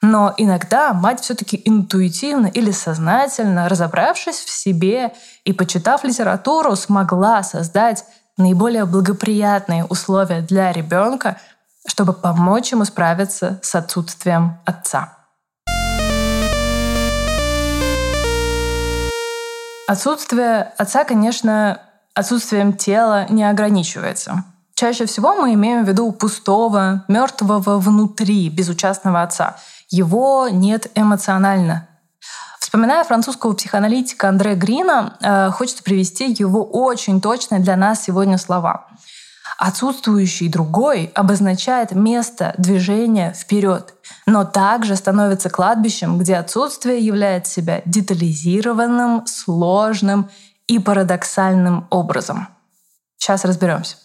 Но 0.00 0.32
иногда 0.36 0.92
мать 0.92 1.20
все-таки 1.20 1.60
интуитивно 1.64 2.46
или 2.46 2.70
сознательно, 2.70 3.68
разобравшись 3.68 4.36
в 4.36 4.48
себе 4.48 5.12
и 5.42 5.52
почитав 5.52 6.04
литературу, 6.04 6.76
смогла 6.76 7.42
создать 7.42 8.04
наиболее 8.38 8.86
благоприятные 8.86 9.84
условия 9.84 10.40
для 10.40 10.72
ребенка, 10.72 11.38
чтобы 11.86 12.12
помочь 12.12 12.72
ему 12.72 12.84
справиться 12.84 13.60
с 13.62 13.74
отсутствием 13.74 14.58
отца. 14.64 15.16
Отсутствие 19.86 20.72
отца, 20.76 21.04
конечно, 21.04 21.80
отсутствием 22.14 22.74
тела 22.74 23.26
не 23.30 23.42
ограничивается. 23.44 24.44
Чаще 24.74 25.06
всего 25.06 25.34
мы 25.34 25.54
имеем 25.54 25.84
в 25.84 25.88
виду 25.88 26.12
пустого, 26.12 27.04
мертвого 27.08 27.78
внутри, 27.78 28.48
безучастного 28.48 29.22
отца. 29.22 29.56
Его 29.88 30.48
нет 30.50 30.90
эмоционально. 30.94 31.88
Вспоминая 32.78 33.02
французского 33.02 33.54
психоаналитика 33.54 34.28
Андре 34.28 34.54
Грина, 34.54 35.16
э, 35.20 35.50
хочется 35.50 35.82
привести 35.82 36.30
его 36.30 36.62
очень 36.62 37.20
точные 37.20 37.58
для 37.60 37.74
нас 37.74 38.04
сегодня 38.04 38.38
слова. 38.38 38.86
Отсутствующий 39.58 40.48
другой 40.48 41.10
обозначает 41.16 41.90
место 41.90 42.54
движения 42.56 43.32
вперед, 43.32 43.94
но 44.26 44.44
также 44.44 44.94
становится 44.94 45.50
кладбищем, 45.50 46.18
где 46.18 46.36
отсутствие 46.36 47.00
является 47.00 47.54
себя 47.54 47.82
детализированным, 47.84 49.26
сложным 49.26 50.30
и 50.68 50.78
парадоксальным 50.78 51.88
образом. 51.90 52.46
Сейчас 53.16 53.44
разберемся. 53.44 53.96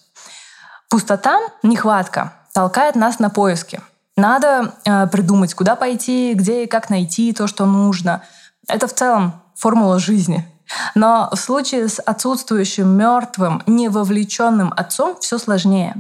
Пустота, 0.90 1.40
нехватка 1.62 2.34
толкает 2.56 2.96
нас 2.96 3.20
на 3.20 3.30
поиски. 3.30 3.82
Надо 4.18 4.74
э, 4.84 5.06
придумать, 5.08 5.54
куда 5.54 5.76
пойти, 5.76 6.34
где 6.34 6.64
и 6.64 6.68
как 6.68 6.90
найти 6.90 7.34
то, 7.34 7.46
что 7.46 7.68
нужно. 7.68 8.24
Это 8.68 8.88
в 8.88 8.94
целом 8.94 9.42
формула 9.56 10.00
жизни. 10.00 10.48
Но 10.96 11.30
в 11.32 11.36
случае 11.36 11.88
с 11.88 12.00
отсутствующим 12.00 12.88
мертвым, 12.90 13.62
невовлеченным 13.68 14.74
отцом 14.76 15.18
все 15.20 15.38
сложнее. 15.38 15.96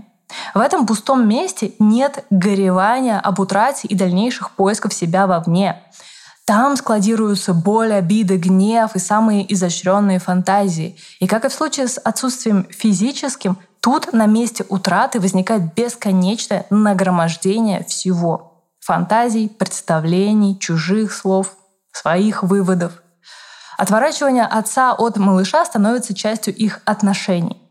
В 0.53 0.59
этом 0.59 0.85
пустом 0.85 1.27
месте 1.27 1.73
нет 1.79 2.25
горевания 2.29 3.19
об 3.19 3.39
утрате 3.39 3.87
и 3.87 3.95
дальнейших 3.95 4.51
поисков 4.51 4.93
себя 4.93 5.27
вовне. 5.27 5.81
Там 6.45 6.75
складируются 6.75 7.53
боль, 7.53 7.93
обиды, 7.93 8.37
гнев 8.37 8.95
и 8.95 8.99
самые 8.99 9.51
изощренные 9.53 10.19
фантазии. 10.19 10.97
И 11.19 11.27
как 11.27 11.45
и 11.45 11.49
в 11.49 11.53
случае 11.53 11.87
с 11.87 11.97
отсутствием 11.97 12.65
физическим, 12.69 13.57
тут 13.79 14.11
на 14.11 14.25
месте 14.25 14.65
утраты 14.67 15.19
возникает 15.19 15.73
бесконечное 15.73 16.65
нагромождение 16.69 17.83
всего. 17.85 18.63
Фантазий, 18.81 19.47
представлений, 19.47 20.59
чужих 20.59 21.13
слов, 21.13 21.55
своих 21.93 22.43
выводов. 22.43 22.91
Отворачивание 23.77 24.45
отца 24.45 24.93
от 24.93 25.17
малыша 25.17 25.63
становится 25.65 26.13
частью 26.13 26.53
их 26.55 26.81
отношений. 26.85 27.61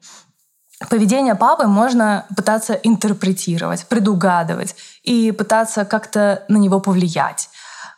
Поведение 0.89 1.35
папы 1.35 1.67
можно 1.67 2.27
пытаться 2.37 2.75
интерпретировать, 2.75 3.87
предугадывать 3.87 4.75
и 5.03 5.31
пытаться 5.31 5.85
как-то 5.85 6.45
на 6.49 6.57
него 6.57 6.81
повлиять. 6.81 7.51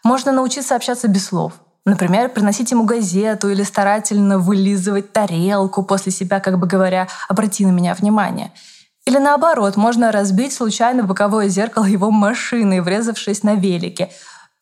Можно 0.02 0.32
научиться 0.32 0.76
общаться 0.76 1.08
без 1.08 1.26
слов. 1.26 1.54
Например, 1.86 2.28
приносить 2.28 2.70
ему 2.70 2.84
газету 2.84 3.50
или 3.50 3.62
старательно 3.62 4.38
вылизывать 4.38 5.12
тарелку 5.12 5.82
после 5.82 6.12
себя, 6.12 6.40
как 6.40 6.58
бы 6.58 6.66
говоря, 6.66 7.08
«обрати 7.28 7.64
на 7.66 7.70
меня 7.70 7.94
внимание». 7.94 8.52
Или 9.06 9.18
наоборот, 9.18 9.76
можно 9.76 10.10
разбить 10.12 10.54
случайно 10.54 11.02
боковое 11.02 11.48
зеркало 11.48 11.84
его 11.84 12.10
машины, 12.10 12.80
врезавшись 12.80 13.42
на 13.42 13.54
велике, 13.54 14.10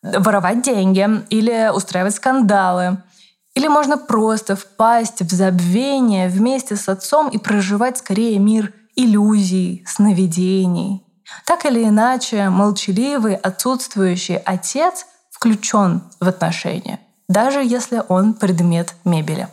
воровать 0.03 0.63
деньги 0.63 1.09
или 1.31 1.71
устраивать 1.75 2.15
скандалы. 2.15 2.99
Или 3.55 3.69
можно 3.69 3.99
просто 3.99 4.57
впасть 4.57 5.21
в 5.21 5.33
забвение 5.33 6.29
вместе 6.29 6.77
с 6.77 6.89
отцом 6.89 7.29
и 7.29 7.39
проживать 7.39 7.99
скорее 7.99 8.39
мир 8.39 8.73
иллюзий, 8.97 9.85
сновидений. 9.87 11.05
Так 11.47 11.65
или 11.67 11.85
иначе, 11.85 12.49
молчаливый, 12.49 13.37
отсутствующий 13.37 14.37
отец 14.37 15.07
включен 15.31 16.03
в 16.21 16.29
отношения, 16.29 17.01
даже 17.29 17.63
если 17.63 18.03
он 18.09 18.35
предмет 18.35 18.95
мебели. 19.05 19.49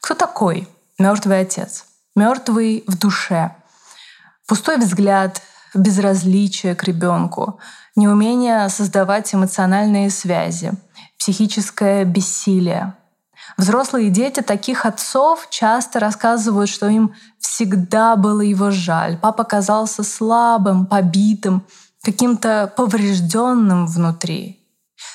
Кто 0.00 0.14
такой 0.14 0.68
мертвый 0.98 1.40
отец? 1.40 1.84
Мертвый 2.14 2.84
в 2.86 2.98
душе. 2.98 3.54
Пустой 4.46 4.78
взгляд, 4.78 5.42
безразличие 5.76 6.74
к 6.74 6.84
ребенку, 6.84 7.58
неумение 7.94 8.68
создавать 8.68 9.34
эмоциональные 9.34 10.10
связи, 10.10 10.72
психическое 11.18 12.04
бессилие. 12.04 12.94
Взрослые 13.56 14.10
дети 14.10 14.40
таких 14.40 14.84
отцов 14.84 15.48
часто 15.50 16.00
рассказывают, 16.00 16.68
что 16.68 16.88
им 16.88 17.14
всегда 17.38 18.16
было 18.16 18.40
его 18.40 18.70
жаль. 18.70 19.16
Папа 19.18 19.44
казался 19.44 20.02
слабым, 20.02 20.86
побитым, 20.86 21.64
каким-то 22.02 22.72
поврежденным 22.76 23.86
внутри. 23.86 24.62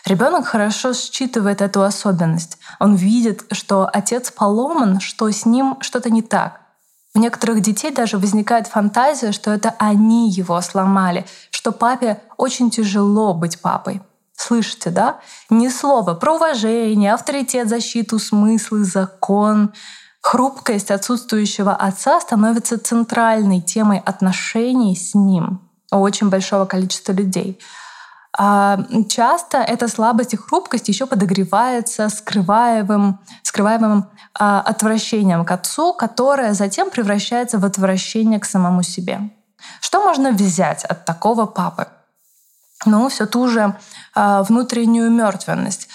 Ребенок 0.06 0.46
хорошо 0.46 0.94
считывает 0.94 1.62
эту 1.62 1.84
особенность. 1.84 2.58
Он 2.80 2.96
видит, 2.96 3.46
что 3.52 3.90
отец 3.92 4.32
поломан, 4.32 5.00
что 5.00 5.30
с 5.30 5.46
ним 5.46 5.78
что-то 5.82 6.10
не 6.10 6.22
так. 6.22 6.61
У 7.14 7.20
некоторых 7.20 7.62
детей 7.62 7.92
даже 7.92 8.18
возникает 8.18 8.68
фантазия, 8.68 9.32
что 9.32 9.52
это 9.52 9.76
они 9.80 10.30
его 10.30 10.60
сломали, 10.62 11.26
что 11.50 11.72
папе 11.72 12.22
очень 12.38 12.70
тяжело 12.72 13.34
быть 13.34 13.60
папой. 13.60 14.02
Слышите, 14.34 14.90
да? 14.90 15.20
Ни 15.50 15.68
слова 15.68 16.14
про 16.16 16.36
уважение, 16.36 17.14
авторитет, 17.14 17.70
защиту, 17.70 18.18
смыслы, 18.18 18.84
закон. 18.86 19.74
Хрупкость 20.22 20.90
отсутствующего 20.90 21.76
отца 21.76 22.20
становится 22.22 22.80
центральной 22.80 23.62
темой 23.62 24.00
отношений 24.00 24.96
с 24.96 25.14
ним 25.14 25.62
у 25.92 25.98
очень 25.98 26.30
большого 26.30 26.66
количества 26.66 27.12
людей. 27.12 27.60
А 28.38 28.80
часто 29.10 29.58
эта 29.58 29.88
слабость 29.88 30.34
и 30.34 30.38
хрупкость 30.38 30.88
еще 30.88 31.06
подогревается 31.06 32.08
скрываемым, 32.08 33.20
скрываемым 33.44 34.10
а, 34.34 34.62
отвращением 34.62 35.44
к 35.44 35.52
отцу, 35.52 35.94
которое 35.94 36.54
затем 36.54 36.90
превращается 36.90 37.58
в 37.58 37.66
отвращение 37.66 38.40
к 38.40 38.46
самому 38.46 38.84
себе. 38.84 39.32
Что 39.82 40.02
можно 40.02 40.32
взять 40.32 40.86
от 40.86 41.04
такого 41.04 41.46
папы? 41.46 41.88
Ну, 42.86 43.10
все 43.10 43.26
ту 43.26 43.48
же 43.50 43.78
а, 44.16 44.44
внутреннюю 44.44 45.12
мертвенность. 45.12 45.90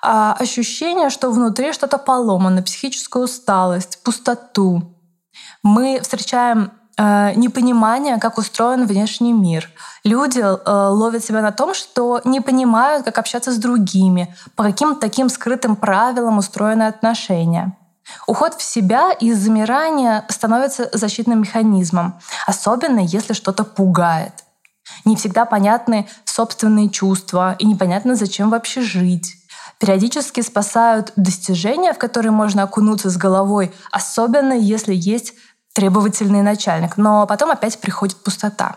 Ощущение, 0.00 1.08
что 1.08 1.30
внутри 1.30 1.72
что-то 1.72 1.96
поломано, 1.96 2.62
психическую 2.62 3.24
усталость, 3.24 4.02
пустоту. 4.02 4.94
Мы 5.62 5.98
встречаем 6.02 6.72
непонимание, 7.02 8.18
как 8.18 8.38
устроен 8.38 8.86
внешний 8.86 9.32
мир. 9.32 9.68
Люди 10.04 10.40
э, 10.40 10.88
ловят 10.88 11.24
себя 11.24 11.42
на 11.42 11.50
том, 11.50 11.74
что 11.74 12.20
не 12.24 12.40
понимают, 12.40 13.04
как 13.04 13.18
общаться 13.18 13.52
с 13.52 13.56
другими, 13.56 14.34
по 14.54 14.64
каким 14.64 14.96
таким 14.96 15.28
скрытым 15.28 15.76
правилам 15.76 16.38
устроены 16.38 16.84
отношения. 16.84 17.76
Уход 18.26 18.54
в 18.54 18.62
себя 18.62 19.12
и 19.12 19.32
замирание 19.32 20.24
становится 20.28 20.90
защитным 20.92 21.40
механизмом, 21.40 22.20
особенно 22.46 23.00
если 23.00 23.32
что-то 23.32 23.64
пугает. 23.64 24.44
Не 25.04 25.16
всегда 25.16 25.46
понятны 25.46 26.06
собственные 26.24 26.90
чувства 26.90 27.56
и 27.58 27.66
непонятно, 27.66 28.14
зачем 28.14 28.50
вообще 28.50 28.82
жить. 28.82 29.36
Периодически 29.78 30.40
спасают 30.40 31.12
достижения, 31.16 31.92
в 31.92 31.98
которые 31.98 32.32
можно 32.32 32.62
окунуться 32.62 33.10
с 33.10 33.16
головой, 33.16 33.72
особенно 33.90 34.52
если 34.52 34.94
есть 34.94 35.34
требовательный 35.74 36.42
начальник, 36.42 36.96
но 36.96 37.26
потом 37.26 37.50
опять 37.50 37.78
приходит 37.80 38.16
пустота. 38.16 38.76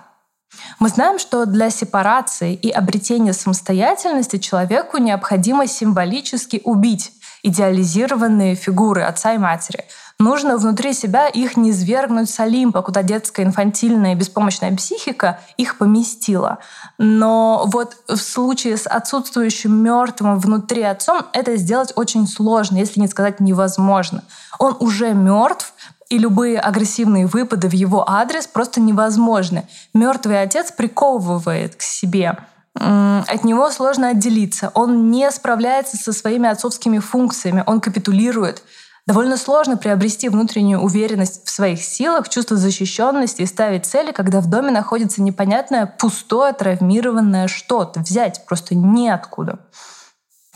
Мы 0.80 0.90
знаем, 0.90 1.20
что 1.20 1.46
для 1.46 1.70
сепарации 1.70 2.54
и 2.54 2.70
обретения 2.70 3.34
самостоятельности 3.34 4.38
человеку 4.38 4.98
необходимо 4.98 5.68
символически 5.68 6.62
убить 6.64 7.14
идеализированные 7.44 8.56
фигуры 8.56 9.04
отца 9.04 9.34
и 9.34 9.38
матери. 9.38 9.86
Нужно 10.20 10.58
внутри 10.58 10.94
себя 10.94 11.28
их 11.28 11.58
не 11.58 11.72
свергнуть 11.72 12.30
с 12.30 12.40
Олимпа, 12.40 12.82
куда 12.82 13.04
детская 13.04 13.44
инфантильная 13.44 14.16
беспомощная 14.16 14.76
психика 14.76 15.40
их 15.58 15.78
поместила. 15.78 16.58
Но 16.98 17.66
вот 17.68 17.98
в 18.08 18.18
случае 18.18 18.78
с 18.78 18.88
отсутствующим 18.88 19.76
мертвым 19.76 20.40
внутри 20.40 20.82
отцом 20.82 21.28
это 21.34 21.56
сделать 21.58 21.94
очень 21.96 22.28
сложно, 22.28 22.78
если 22.78 23.00
не 23.00 23.08
сказать 23.08 23.40
невозможно. 23.40 24.24
Он 24.58 24.76
уже 24.80 25.14
мертв, 25.14 25.72
и 26.10 26.18
любые 26.18 26.60
агрессивные 26.60 27.28
выпады 27.28 27.68
в 27.68 27.74
его 27.74 28.10
адрес 28.10 28.48
просто 28.48 28.80
невозможны. 28.80 29.68
Мертвый 29.94 30.42
отец 30.42 30.72
приковывает 30.72 31.76
к 31.76 31.82
себе. 31.82 32.38
От 32.76 33.44
него 33.44 33.72
сложно 33.72 34.10
отделиться. 34.10 34.72
Он 34.74 35.12
не 35.12 35.30
справляется 35.32 35.98
со 35.98 36.14
своими 36.14 36.48
отцовскими 36.48 37.00
функциями. 37.00 37.64
Он 37.66 37.82
капитулирует. 37.82 38.64
Довольно 39.08 39.38
сложно 39.38 39.78
приобрести 39.78 40.28
внутреннюю 40.30 40.82
уверенность 40.82 41.46
в 41.46 41.50
своих 41.50 41.82
силах, 41.82 42.30
чувство 42.30 42.58
защищенности 42.58 43.42
и 43.42 43.46
ставить 43.46 43.86
цели, 43.86 44.12
когда 44.12 44.42
в 44.42 44.50
доме 44.50 44.70
находится 44.70 45.22
непонятное, 45.22 45.86
пустое, 45.86 46.54
травмированное 46.54 47.48
что-то. 47.48 48.02
Взять 48.02 48.46
просто 48.46 48.76
неоткуда. 48.76 49.60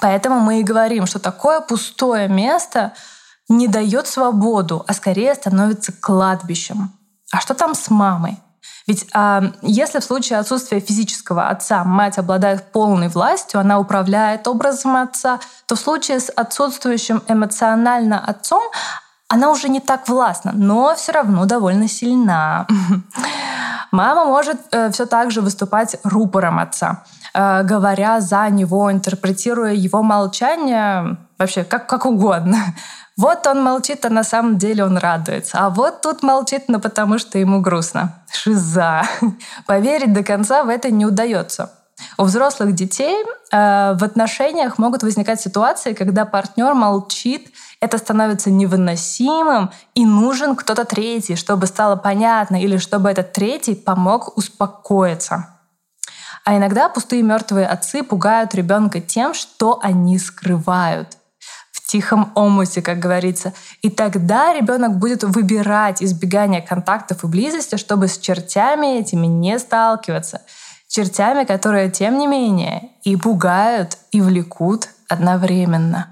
Поэтому 0.01 0.41
мы 0.41 0.59
и 0.59 0.63
говорим, 0.63 1.05
что 1.05 1.19
такое 1.19 1.61
пустое 1.61 2.27
место— 2.27 2.93
не 3.51 3.67
дает 3.67 4.07
свободу, 4.07 4.83
а 4.87 4.93
скорее 4.93 5.35
становится 5.35 5.91
кладбищем. 5.91 6.91
А 7.31 7.39
что 7.39 7.53
там 7.53 7.75
с 7.75 7.89
мамой? 7.89 8.37
Ведь 8.87 9.07
а, 9.13 9.43
если 9.61 9.99
в 9.99 10.03
случае 10.03 10.39
отсутствия 10.39 10.79
физического 10.79 11.49
отца 11.49 11.83
мать 11.83 12.17
обладает 12.17 12.71
полной 12.71 13.07
властью, 13.07 13.59
она 13.59 13.79
управляет 13.79 14.47
образом 14.47 14.95
отца, 14.95 15.39
то 15.67 15.75
в 15.75 15.79
случае 15.79 16.19
с 16.19 16.29
отсутствующим 16.29 17.23
эмоционально 17.27 18.19
отцом 18.19 18.63
она 19.27 19.49
уже 19.49 19.69
не 19.69 19.79
так 19.79 20.09
властна, 20.09 20.51
но 20.53 20.93
все 20.95 21.13
равно 21.13 21.45
довольно 21.45 21.87
сильна. 21.87 22.67
Мама 23.91 24.25
может 24.25 24.59
э, 24.71 24.91
все 24.91 25.05
так 25.05 25.31
же 25.31 25.41
выступать 25.41 25.95
рупором 26.03 26.59
отца, 26.59 27.03
э, 27.33 27.63
говоря 27.63 28.19
за 28.19 28.49
него, 28.49 28.91
интерпретируя 28.91 29.73
его 29.73 30.03
молчание 30.03 31.17
вообще 31.37 31.63
как, 31.63 31.87
как 31.87 32.05
угодно. 32.05 32.57
Вот 33.17 33.45
он 33.47 33.61
молчит, 33.61 34.05
а 34.05 34.09
на 34.09 34.23
самом 34.23 34.57
деле 34.57 34.85
он 34.85 34.97
радуется. 34.97 35.57
А 35.59 35.69
вот 35.69 36.01
тут 36.01 36.23
молчит, 36.23 36.63
но 36.67 36.79
потому 36.79 37.19
что 37.19 37.37
ему 37.37 37.61
грустно. 37.61 38.23
Шиза. 38.31 39.03
Поверить 39.67 40.13
до 40.13 40.23
конца 40.23 40.63
в 40.63 40.69
это 40.69 40.91
не 40.91 41.05
удается. 41.05 41.71
У 42.17 42.23
взрослых 42.23 42.73
детей 42.73 43.23
э, 43.51 43.93
в 43.95 44.03
отношениях 44.03 44.77
могут 44.77 45.03
возникать 45.03 45.41
ситуации, 45.41 45.93
когда 45.93 46.25
партнер 46.25 46.73
молчит, 46.73 47.51
это 47.79 47.97
становится 47.97 48.49
невыносимым, 48.49 49.71
и 49.93 50.05
нужен 50.05 50.55
кто-то 50.55 50.85
третий, 50.85 51.35
чтобы 51.35 51.67
стало 51.67 51.95
понятно, 51.95 52.61
или 52.61 52.77
чтобы 52.77 53.09
этот 53.09 53.33
третий 53.33 53.75
помог 53.75 54.37
успокоиться. 54.37 55.47
А 56.43 56.57
иногда 56.57 56.89
пустые 56.89 57.21
мертвые 57.21 57.67
отцы 57.67 58.01
пугают 58.01 58.55
ребенка 58.55 58.99
тем, 58.99 59.33
что 59.35 59.79
они 59.83 60.17
скрывают 60.17 61.17
тихом 61.91 62.31
омуте, 62.35 62.81
как 62.81 62.99
говорится. 62.99 63.53
И 63.81 63.89
тогда 63.89 64.53
ребенок 64.53 64.97
будет 64.97 65.23
выбирать 65.23 66.01
избегание 66.01 66.61
контактов 66.61 67.23
и 67.23 67.27
близости, 67.27 67.75
чтобы 67.75 68.07
с 68.07 68.17
чертями 68.17 68.99
этими 68.99 69.27
не 69.27 69.59
сталкиваться. 69.59 70.41
Чертями, 70.87 71.43
которые, 71.43 71.91
тем 71.91 72.17
не 72.17 72.27
менее, 72.27 72.91
и 73.03 73.17
пугают, 73.17 73.97
и 74.11 74.21
влекут 74.21 74.87
одновременно. 75.09 76.10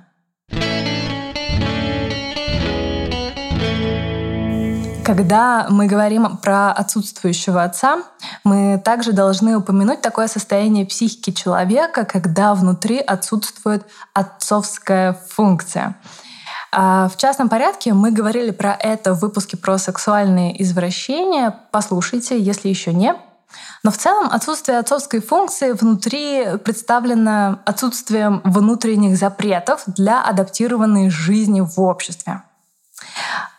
Когда 5.09 5.65
мы 5.71 5.87
говорим 5.87 6.37
про 6.37 6.71
отсутствующего 6.71 7.63
отца, 7.63 8.03
мы 8.43 8.79
также 8.85 9.11
должны 9.11 9.57
упомянуть 9.57 10.01
такое 10.01 10.27
состояние 10.27 10.85
психики 10.85 11.31
человека, 11.31 12.05
когда 12.05 12.53
внутри 12.53 12.99
отсутствует 12.99 13.87
отцовская 14.13 15.19
функция. 15.31 15.95
А, 16.71 17.09
в 17.09 17.17
частном 17.17 17.49
порядке 17.49 17.95
мы 17.95 18.11
говорили 18.11 18.51
про 18.51 18.77
это 18.79 19.15
в 19.15 19.21
выпуске 19.21 19.57
про 19.57 19.79
сексуальные 19.79 20.61
извращения. 20.61 21.55
Послушайте, 21.71 22.39
если 22.39 22.69
еще 22.69 22.93
не. 22.93 23.15
Но 23.81 23.89
в 23.89 23.97
целом 23.97 24.29
отсутствие 24.31 24.77
отцовской 24.77 25.21
функции 25.21 25.71
внутри 25.71 26.57
представлено 26.63 27.61
отсутствием 27.65 28.41
внутренних 28.43 29.17
запретов 29.17 29.81
для 29.87 30.21
адаптированной 30.21 31.09
жизни 31.09 31.61
в 31.61 31.79
обществе. 31.81 32.43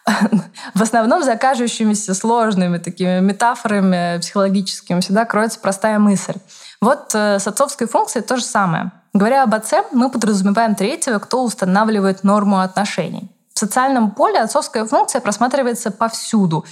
в 0.75 0.83
основном 0.83 1.23
за 1.23 1.37
кажущимися 1.37 2.15
сложными 2.15 2.79
такими 2.79 3.21
метафорами 3.21 4.19
психологическими 4.21 5.01
всегда 5.01 5.25
кроется 5.25 5.61
простая 5.61 5.99
мысль. 5.99 6.35
Вот 6.81 7.15
э, 7.15 7.39
с 7.39 7.47
отцовской 7.47 7.87
функцией 7.87 8.25
то 8.25 8.37
же 8.37 8.43
самое. 8.45 8.91
Говоря 9.13 9.43
об 9.43 9.55
отце, 9.55 9.85
мы 9.93 10.11
подразумеваем 10.11 10.75
третьего, 10.75 11.19
кто 11.19 11.43
устанавливает 11.43 12.25
норму 12.25 12.61
отношений. 12.61 13.31
В 13.55 13.59
социальном 13.59 14.13
поле 14.13 14.41
отцовская 14.41 14.85
функция 14.87 15.21
просматривается 15.21 15.91
повсюду. 15.91 16.65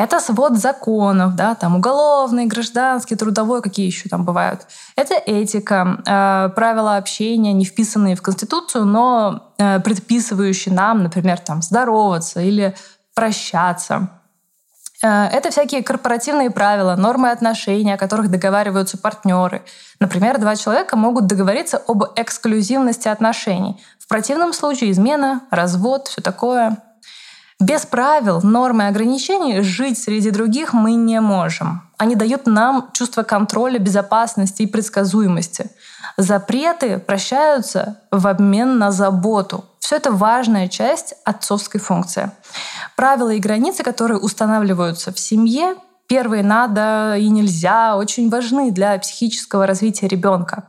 Это 0.00 0.18
свод 0.18 0.56
законов, 0.56 1.34
да, 1.34 1.54
там 1.54 1.76
уголовный, 1.76 2.46
гражданский, 2.46 3.16
трудовой, 3.16 3.60
какие 3.60 3.84
еще 3.84 4.08
там 4.08 4.24
бывают. 4.24 4.66
Это 4.96 5.12
этика, 5.14 5.98
э, 6.06 6.48
правила 6.54 6.96
общения, 6.96 7.52
не 7.52 7.66
вписанные 7.66 8.16
в 8.16 8.22
Конституцию, 8.22 8.86
но 8.86 9.52
э, 9.58 9.78
предписывающие 9.80 10.74
нам, 10.74 11.02
например, 11.02 11.38
там, 11.38 11.60
здороваться 11.60 12.40
или 12.40 12.74
прощаться. 13.14 14.08
Э, 15.02 15.26
это 15.26 15.50
всякие 15.50 15.82
корпоративные 15.82 16.50
правила, 16.50 16.96
нормы 16.96 17.30
отношений, 17.30 17.92
о 17.92 17.98
которых 17.98 18.30
договариваются 18.30 18.96
партнеры. 18.96 19.62
Например, 20.00 20.38
два 20.38 20.56
человека 20.56 20.96
могут 20.96 21.26
договориться 21.26 21.76
об 21.86 22.04
эксклюзивности 22.16 23.08
отношений. 23.08 23.78
В 23.98 24.08
противном 24.08 24.54
случае 24.54 24.92
измена, 24.92 25.42
развод, 25.50 26.08
все 26.08 26.22
такое. 26.22 26.78
Без 27.60 27.84
правил, 27.84 28.40
норм 28.42 28.80
и 28.80 28.86
ограничений 28.86 29.60
жить 29.60 29.98
среди 29.98 30.30
других 30.30 30.72
мы 30.72 30.94
не 30.94 31.20
можем. 31.20 31.82
Они 31.98 32.14
дают 32.14 32.46
нам 32.46 32.88
чувство 32.94 33.22
контроля, 33.22 33.78
безопасности 33.78 34.62
и 34.62 34.66
предсказуемости. 34.66 35.70
Запреты 36.16 36.98
прощаются 36.98 38.00
в 38.10 38.26
обмен 38.26 38.78
на 38.78 38.90
заботу. 38.90 39.66
Все 39.78 39.96
это 39.96 40.10
важная 40.10 40.68
часть 40.68 41.14
отцовской 41.24 41.80
функции. 41.80 42.30
Правила 42.96 43.28
и 43.28 43.38
границы, 43.38 43.82
которые 43.82 44.18
устанавливаются 44.18 45.12
в 45.12 45.18
семье, 45.18 45.74
первые 46.06 46.42
надо 46.42 47.16
и 47.18 47.28
нельзя, 47.28 47.98
очень 47.98 48.30
важны 48.30 48.70
для 48.70 48.98
психического 48.98 49.66
развития 49.66 50.08
ребенка. 50.08 50.64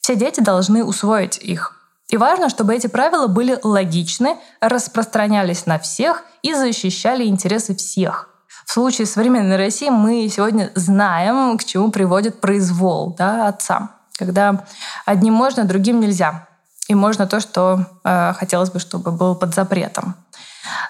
Все 0.00 0.14
дети 0.14 0.38
должны 0.38 0.84
усвоить 0.84 1.36
их. 1.38 1.77
И 2.10 2.16
важно, 2.16 2.48
чтобы 2.48 2.74
эти 2.74 2.86
правила 2.86 3.26
были 3.26 3.58
логичны, 3.62 4.36
распространялись 4.60 5.66
на 5.66 5.78
всех 5.78 6.24
и 6.42 6.54
защищали 6.54 7.26
интересы 7.26 7.76
всех. 7.76 8.30
В 8.64 8.72
случае 8.72 9.06
современной 9.06 9.56
России 9.56 9.88
мы 9.90 10.28
сегодня 10.28 10.70
знаем, 10.74 11.58
к 11.58 11.64
чему 11.64 11.90
приводит 11.90 12.40
произвол 12.40 13.14
да, 13.16 13.48
отца. 13.48 13.90
Когда 14.18 14.64
одним 15.04 15.34
можно, 15.34 15.64
другим 15.64 16.00
нельзя. 16.00 16.48
И 16.88 16.94
можно 16.94 17.26
то, 17.26 17.40
что 17.40 17.84
э, 18.04 18.32
хотелось 18.34 18.70
бы, 18.70 18.78
чтобы 18.78 19.12
было 19.12 19.34
под 19.34 19.54
запретом. 19.54 20.14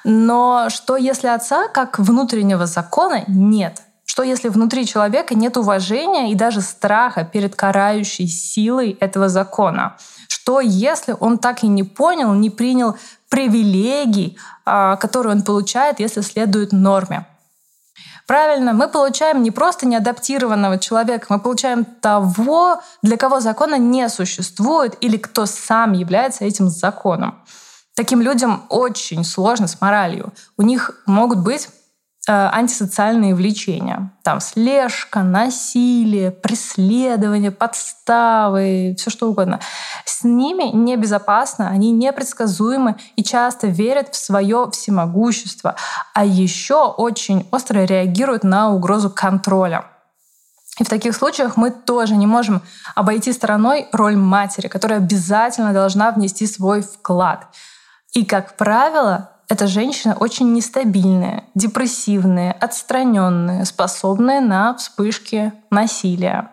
Но 0.05 0.69
что 0.71 0.97
если 0.97 1.27
отца 1.29 1.69
как 1.69 1.99
внутреннего 1.99 2.67
закона 2.67 3.25
нет? 3.27 3.83
Что 4.05 4.23
если 4.23 4.49
внутри 4.49 4.87
человека 4.87 5.35
нет 5.35 5.57
уважения 5.57 6.33
и 6.33 6.35
даже 6.35 6.61
страха 6.61 7.25
перед 7.25 7.55
карающей 7.55 8.27
силой 8.27 8.97
этого 9.01 9.29
закона? 9.29 9.97
Что 10.49 10.61
если 10.63 11.15
он 11.21 11.37
так 11.37 11.63
и 11.63 11.67
не 11.67 11.83
понял, 11.83 12.33
не 12.33 12.49
принял 12.49 12.97
привилегий, 13.29 14.39
а, 14.65 14.97
которые 14.97 15.35
он 15.35 15.43
получает, 15.43 16.01
если 16.01 16.23
следует 16.23 16.73
норме? 16.73 17.27
Правильно, 18.27 18.73
мы 18.73 18.89
получаем 18.89 19.43
не 19.43 19.51
просто 19.51 19.87
неадаптированного 19.87 20.79
человека, 20.79 21.27
мы 21.29 21.39
получаем 21.39 21.85
того, 21.85 22.81
для 23.03 23.19
кого 23.19 23.41
закона 23.41 23.77
не 23.77 24.09
существует 24.09 24.97
или 25.03 25.19
кто 25.19 25.45
сам 25.45 25.93
является 25.93 26.47
этим 26.47 26.71
законом. 26.71 27.35
Таким 27.95 28.23
людям 28.23 28.65
очень 28.71 29.25
сложно 29.25 29.69
с 29.69 29.83
моралью. 29.83 30.33
У 30.57 30.63
них 30.63 30.93
могут 31.05 31.41
быть 31.41 31.69
антисоциальные 32.29 33.35
влечения. 33.35 34.13
Там 34.23 34.41
слежка, 34.41 35.23
насилие, 35.23 36.31
преследование, 36.31 37.51
подставы, 37.51 38.95
все 38.99 39.11
что 39.11 39.29
угодно. 39.31 39.61
С 40.05 40.25
ними 40.25 40.65
небезопасно, 40.75 41.69
они 41.69 41.91
непредсказуемы 41.91 42.97
и 43.17 43.23
часто 43.23 43.69
верят 43.69 44.15
в 44.15 44.17
свое 44.17 44.69
всемогущество, 44.71 45.77
а 46.15 46.25
еще 46.25 46.87
очень 46.87 47.49
остро 47.51 47.85
реагируют 47.85 48.45
на 48.45 48.71
угрозу 48.71 49.11
контроля. 49.11 49.85
И 50.79 50.85
в 50.85 50.89
таких 50.89 51.15
случаях 51.17 51.57
мы 51.57 51.71
тоже 51.71 52.17
не 52.17 52.27
можем 52.27 52.63
обойти 52.95 53.33
стороной 53.33 53.89
роль 53.93 54.17
матери, 54.17 54.69
которая 54.69 54.99
обязательно 54.99 55.73
должна 55.73 56.13
внести 56.13 56.47
свой 56.47 56.83
вклад. 56.83 57.47
И, 58.13 58.25
как 58.25 58.57
правило, 58.57 59.31
эта 59.49 59.67
женщина 59.67 60.15
очень 60.15 60.53
нестабильная, 60.53 61.45
депрессивная, 61.55 62.53
отстраненная, 62.53 63.65
способная 63.65 64.41
на 64.41 64.75
вспышки 64.75 65.53
насилия. 65.71 66.51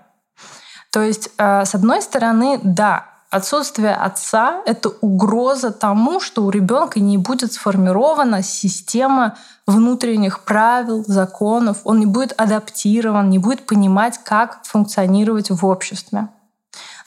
То 0.92 1.02
есть, 1.02 1.30
э, 1.38 1.66
с 1.66 1.76
одной 1.76 2.02
стороны, 2.02 2.58
да, 2.64 3.06
отсутствие 3.30 3.94
отца— 3.94 4.62
это 4.66 4.90
угроза 5.02 5.72
тому, 5.72 6.22
что 6.22 6.46
у 6.46 6.50
ребенка 6.50 7.02
не 7.02 7.18
будет 7.18 7.52
сформирована 7.52 8.42
система 8.42 9.36
внутренних 9.68 10.46
правил, 10.46 11.04
законов, 11.06 11.82
он 11.84 12.00
не 12.00 12.06
будет 12.06 12.34
адаптирован, 12.40 13.30
не 13.30 13.40
будет 13.40 13.66
понимать, 13.66 14.20
как 14.24 14.64
функционировать 14.64 15.50
в 15.50 15.66
обществе. 15.66 16.30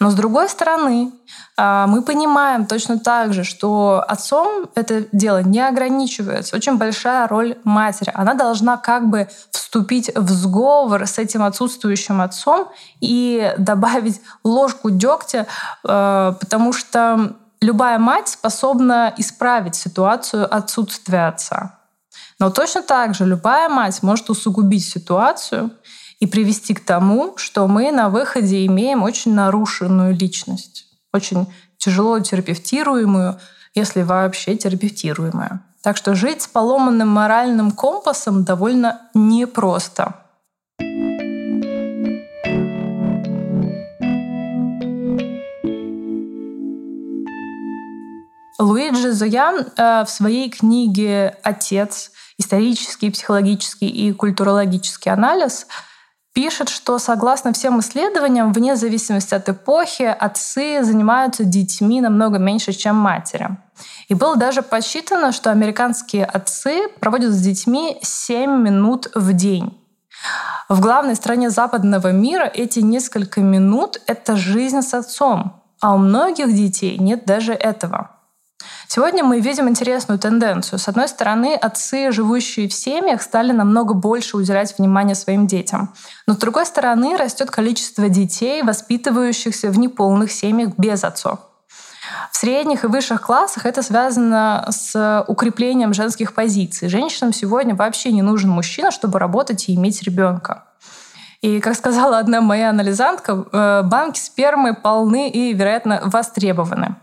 Но 0.00 0.11
с 0.11 0.14
другой 0.14 0.48
стороны, 0.48 1.12
а, 1.57 1.87
мы 1.87 2.02
понимаем 2.02 2.66
точно 2.66 2.98
так 2.98 3.33
же, 3.33 3.44
что 3.44 4.04
отцом 4.07 4.70
это 4.74 5.07
дело 5.12 5.42
не 5.42 5.61
ограничивается. 5.61 6.57
Очень 6.57 6.76
большая 6.76 7.26
роль 7.26 7.59
матери. 7.64 8.12
Она 8.14 8.35
должна 8.35 8.76
как 8.76 9.09
бы 9.09 9.28
вступить 9.50 10.11
в 10.14 10.31
сговор 10.31 11.07
с 11.07 11.18
этим 11.18 11.42
отсутствующим 11.42 12.20
отцом 12.20 12.68
и 13.00 13.54
добавить 13.59 14.20
ложку 14.44 14.90
дегтя, 14.90 15.46
а, 15.85 16.33
потому 16.33 16.72
что 16.72 17.37
любая 17.61 17.98
мать 17.98 18.28
способна 18.28 19.12
исправить 19.16 19.74
ситуацию 19.74 20.52
отсутствия 20.54 21.28
отца. 21.28 21.78
Но 22.38 22.50
точно 22.50 22.83
так 22.83 23.14
же 23.14 23.24
любая 23.24 23.68
мать 23.68 24.02
может 24.02 24.31
усугубить 24.31 24.88
ситуацию 24.88 25.72
и 26.20 26.26
привести 26.26 26.74
к 26.74 26.85
тому, 26.85 27.35
что 27.37 27.66
мы 27.68 27.92
на 27.92 28.11
выходе 28.11 28.66
имеем 28.66 29.02
очень 29.02 29.35
нарушенную 29.35 30.14
личность, 30.14 30.87
очень 31.12 31.46
тяжело 31.78 32.18
терапевтируемую, 32.18 33.38
если 33.74 34.02
вообще 34.02 34.57
терапевтируемую. 34.57 35.61
Так 35.83 35.96
что 35.96 36.14
жить 36.14 36.42
с 36.42 36.48
поломанным 36.48 37.09
моральным 37.09 37.70
компасом 37.70 38.44
довольно 38.44 39.00
непросто. 39.14 40.14
Луиджи 48.59 49.12
Зоян 49.12 49.66
э, 49.76 50.04
в 50.04 50.11
своей 50.11 50.50
книге 50.50 51.37
«Отец. 51.42 52.11
Исторический, 52.38 53.11
психологический 53.11 53.88
и 53.88 54.12
культурологический 54.12 55.12
анализ» 55.12 55.66
пишет, 56.38 56.68
что 56.68 57.01
согласно 57.01 57.53
всем 57.53 57.81
исследованиям, 57.81 58.53
вне 58.53 58.77
зависимости 58.77 59.35
от 59.35 59.48
эпохи, 59.48 60.05
отцы 60.05 60.85
занимаются 60.85 61.42
детьми 61.42 62.01
намного 62.01 62.38
меньше, 62.38 62.72
чем 62.72 62.94
матери. 62.94 63.48
И 64.07 64.14
было 64.14 64.37
даже 64.37 64.62
посчитано, 64.62 65.33
что 65.33 65.51
американские 65.51 66.24
отцы 66.24 66.87
проводят 67.01 67.33
с 67.33 67.40
детьми 67.40 67.98
7 68.03 68.53
минут 68.53 69.09
в 69.16 69.33
день. 69.33 69.85
В 70.68 70.79
главной 70.79 71.16
стране 71.16 71.51
западного 71.51 72.12
мира 72.12 72.44
эти 72.44 72.79
несколько 72.79 73.40
минут— 73.40 74.01
это 74.07 74.37
жизнь 74.37 74.83
с 74.83 74.94
отцом, 74.94 75.61
а 75.81 75.96
у 75.96 75.98
многих 75.98 76.55
детей 76.55 76.98
нет 76.98 77.24
даже 77.27 77.53
этого. 77.53 78.11
Сегодня 78.90 79.22
мы 79.22 79.40
видим 79.40 79.68
интересную 79.68 80.18
тенденцию. 80.18 80.78
С 80.78 80.88
одной 80.88 81.08
стороны, 81.08 81.54
отцы, 81.54 82.10
живущие 82.10 82.68
в 82.68 82.72
семьях, 82.72 83.20
стали 83.22 83.52
намного 83.52 83.94
больше 83.94 84.36
уделять 84.36 84.76
внимание 84.78 85.14
своим 85.14 85.46
детям. 85.46 85.94
Но 86.26 86.34
с 86.34 86.38
другой 86.38 86.64
стороны, 86.66 87.16
растет 87.16 87.50
количество 87.50 88.08
детей, 88.08 88.62
воспитывающихся 88.62 89.70
в 89.70 89.78
неполных 89.78 90.32
семьях 90.32 90.70
без 90.78 91.04
отцов. 91.04 91.40
В 92.32 92.36
средних 92.36 92.84
и 92.84 92.86
высших 92.86 93.20
классах 93.20 93.66
это 93.66 93.82
связано 93.82 94.66
с 94.70 95.24
укреплением 95.28 95.92
женских 95.92 96.34
позиций. 96.34 96.88
Женщинам 96.88 97.32
сегодня 97.32 97.74
вообще 97.74 98.10
не 98.10 98.22
нужен 98.22 98.50
мужчина, 98.50 98.90
чтобы 98.90 99.18
работать 99.18 99.68
и 99.68 99.74
иметь 99.74 100.02
ребенка. 100.02 100.64
И, 101.42 101.60
как 101.60 101.76
сказала 101.76 102.18
одна 102.18 102.40
моя 102.40 102.70
анализантка, 102.70 103.44
э, 103.52 103.82
банки 103.84 104.18
спермы 104.18 104.74
полны 104.74 105.28
и, 105.28 105.52
вероятно, 105.52 106.00
востребованы. 106.04 106.96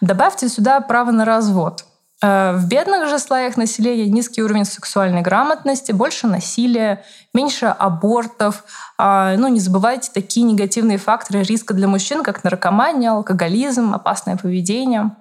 Добавьте 0.00 0.48
сюда 0.48 0.80
право 0.80 1.10
на 1.10 1.24
развод. 1.24 1.84
Э, 2.22 2.52
в 2.56 2.66
бедных 2.66 3.08
же 3.08 3.18
слоях 3.18 3.56
населения 3.56 4.06
низкий 4.06 4.42
уровень 4.42 4.64
сексуальной 4.64 5.22
грамотности, 5.22 5.92
больше 5.92 6.26
насилия, 6.26 7.04
меньше 7.32 7.66
абортов. 7.66 8.64
А, 8.96 9.36
ну, 9.36 9.48
не 9.48 9.60
забывайте 9.60 10.10
такие 10.12 10.44
негативные 10.44 10.98
факторы 10.98 11.42
риска 11.42 11.74
для 11.74 11.86
мужчин, 11.86 12.22
как 12.22 12.44
наркомания, 12.44 13.10
алкоголизм, 13.10 13.94
опасное 13.94 14.36
поведение. 14.36 15.16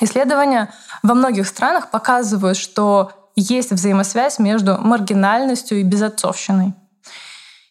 Исследования 0.00 0.72
во 1.02 1.14
многих 1.14 1.46
странах 1.46 1.90
показывают, 1.90 2.56
что 2.56 3.12
есть 3.34 3.72
взаимосвязь 3.72 4.38
между 4.38 4.78
маргинальностью 4.78 5.80
и 5.80 5.82
безотцовщиной. 5.82 6.74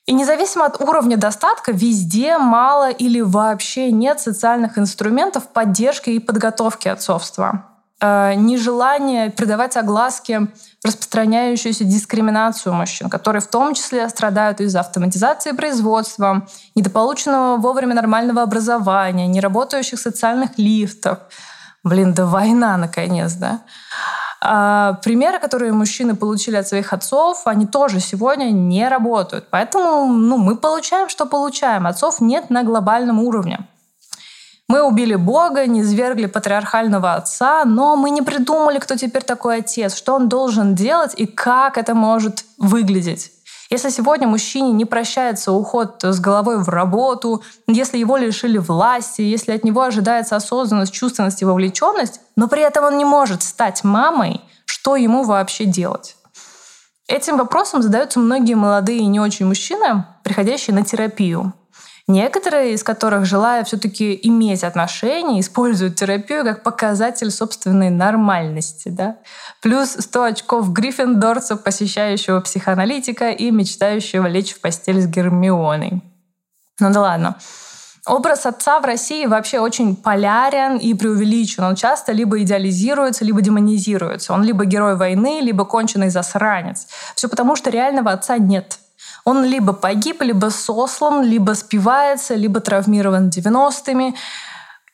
И 0.08 0.13
независимо 0.13 0.65
от 0.65 0.82
уровня 0.82 1.17
достатка, 1.17 1.74
везде 1.74 2.38
мало 2.38 2.89
или 2.89 3.20
вообще 3.20 3.91
нет 3.91 4.22
социальных 4.22 4.78
инструментов 4.78 5.50
поддержки 5.50 6.10
и 6.10 6.20
подготовки 6.20 6.88
отцовства. 6.88 7.65
Э, 8.00 8.34
нежелание 8.36 9.32
придавать 9.32 9.76
огласке 9.76 10.48
распространяющуюся 10.86 11.84
дискриминацию 11.84 12.74
мужчин, 12.74 13.10
которые 13.10 13.41
в 13.41 13.48
том 13.48 13.74
числе 13.74 14.08
страдают 14.08 14.62
из-за 14.62 14.80
автоматизации 14.80 15.52
производства, 15.52 16.48
недополученного 16.76 17.58
вовремя 17.58 17.93
нормального 17.93 18.43
образования, 18.43 19.28
неработающих 19.28 20.00
социальных 20.00 20.52
лифтов. 20.58 21.17
Блин, 21.88 22.13
да 22.13 22.26
война, 22.26 22.78
наконец, 22.78 23.34
да? 23.34 23.62
А 24.39 24.93
примеры, 25.04 25.39
которые 25.39 25.71
мужчины 25.71 26.15
получили 26.15 26.58
от 26.58 26.67
своих 26.67 26.93
отцов, 26.93 27.41
они 27.45 27.65
тоже 27.65 28.00
сегодня 28.00 28.52
не 28.52 28.88
работают. 28.88 29.47
Поэтому 29.50 30.06
ну, 30.06 30.38
мы 30.38 30.56
получаем, 30.56 31.10
что 31.10 31.26
получаем. 31.26 31.88
Отцов 31.88 32.21
нет 32.21 32.50
на 32.50 32.63
глобальном 32.63 33.19
уровне. 33.19 33.67
Мы 34.69 34.84
убили 34.84 35.15
Бога, 35.15 35.65
не 35.65 35.84
свергли 35.84 36.26
патриархального 36.26 37.15
отца, 37.15 37.63
но 37.65 37.95
мы 37.95 38.10
не 38.10 38.21
придумали, 38.21 38.80
кто 38.80 38.95
теперь 38.95 39.23
такой 39.23 39.60
отец, 39.60 39.95
что 39.95 40.13
он 40.13 40.28
должен 40.28 40.76
делать 40.76 41.13
и 41.15 41.26
как 41.26 41.78
это 41.78 41.95
может 41.95 42.43
выглядеть. 42.58 43.32
Если 43.70 43.90
сегодня 43.90 44.28
мужчине 44.28 44.72
не 44.72 44.86
прощается 44.86 45.52
уход 45.52 46.02
с 46.02 46.20
головой 46.20 46.64
в 46.64 46.70
работу, 46.70 47.44
если 47.68 47.98
его 47.98 48.16
лишили 48.16 48.58
власти, 48.58 49.22
если 49.22 49.52
от 49.52 49.66
него 49.66 49.82
ожидается 49.82 50.38
осознанность, 50.38 50.94
чувственность 50.94 51.42
и 51.42 51.46
вовлеченность, 51.46 52.22
но 52.38 52.48
при 52.48 52.62
этом 52.62 52.86
он 52.86 52.98
не 52.98 53.06
может 53.06 53.44
стать 53.44 53.84
мамой, 53.84 54.42
что 54.66 54.96
ему 54.96 55.24
вообще 55.24 55.66
делать? 55.66 56.16
Этим 57.08 57.38
вопросом 57.38 57.82
задаются 57.82 58.20
многие 58.20 58.54
молодые 58.54 59.00
и 59.00 59.06
не 59.06 59.20
очень 59.20 59.46
мужчины, 59.46 60.06
приходящие 60.24 60.74
на 60.76 60.84
терапию. 60.84 61.54
Некоторые 62.10 62.74
из 62.74 62.84
которых, 62.84 63.26
желая 63.26 63.65
все-таки 63.65 64.17
иметь 64.24 64.63
отношения, 64.63 65.41
используют 65.41 65.96
терапию 65.96 66.46
как 66.46 66.63
показатель 66.63 67.30
собственной 67.30 67.89
нормальности. 67.89 68.88
Да? 68.88 69.17
Плюс 69.62 69.89
100 70.00 70.24
очков 70.24 70.72
гриффиндорца, 70.72 71.58
посещающего 71.58 72.39
психоаналитика 72.39 73.32
и 73.32 73.52
мечтающего 73.52 74.26
лечь 74.28 74.54
в 74.54 74.62
постель 74.62 75.02
с 75.02 75.08
Гермионой. 75.08 76.02
Ну 76.80 76.93
да 76.93 77.02
ладно. 77.02 77.36
Образ 78.06 78.46
отца 78.46 78.80
в 78.80 78.86
России 78.86 79.26
вообще 79.26 79.60
очень 79.60 79.93
полярен 79.98 80.78
и 80.78 80.93
преувеличен. 80.93 81.65
Он 81.65 81.76
часто 81.76 82.13
либо 82.13 82.41
идеализируется, 82.41 83.26
либо 83.26 83.41
демонизируется. 83.41 84.32
Он 84.32 84.43
либо 84.43 84.63
герой 84.63 84.96
войны, 84.96 85.41
либо 85.41 85.65
конченый 85.65 86.10
засранец. 86.10 86.88
Все 87.15 87.28
потому, 87.28 87.58
что 87.58 87.70
реального 87.70 88.13
отца 88.13 88.38
нет. 88.38 88.80
Он 89.28 89.44
либо 89.44 89.74
погиб, 89.74 90.22
либо 90.22 90.50
сослан, 90.50 91.22
либо 91.22 91.52
спивается, 91.52 92.34
либо 92.34 92.62
травмирован 92.62 93.28
90-ми. 93.28 94.16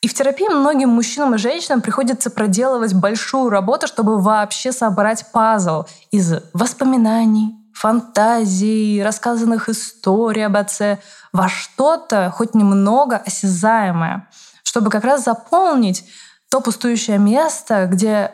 И 0.00 0.08
в 0.08 0.14
терапии 0.14 0.48
многим 0.48 0.88
мужчинам 0.88 1.36
и 1.36 1.38
женщинам 1.38 1.80
приходится 1.80 2.30
проделывать 2.30 2.94
большую 2.94 3.48
работу, 3.48 3.86
чтобы 3.86 4.20
вообще 4.20 4.72
собрать 4.72 5.30
пазл 5.30 5.84
из 6.10 6.34
воспоминаний, 6.52 7.54
фантазий, 7.72 9.04
рассказанных 9.04 9.68
историй 9.68 10.44
об 10.44 10.56
отце 10.56 10.98
во 11.32 11.48
что-то 11.48 12.32
хоть 12.34 12.56
немного 12.56 13.18
осязаемое, 13.18 14.28
чтобы 14.64 14.90
как 14.90 15.04
раз 15.04 15.22
заполнить 15.22 16.04
то 16.50 16.60
пустующее 16.60 17.18
место, 17.18 17.86
где 17.86 18.32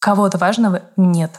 кого-то 0.00 0.36
важного 0.36 0.82
нет. 0.98 1.30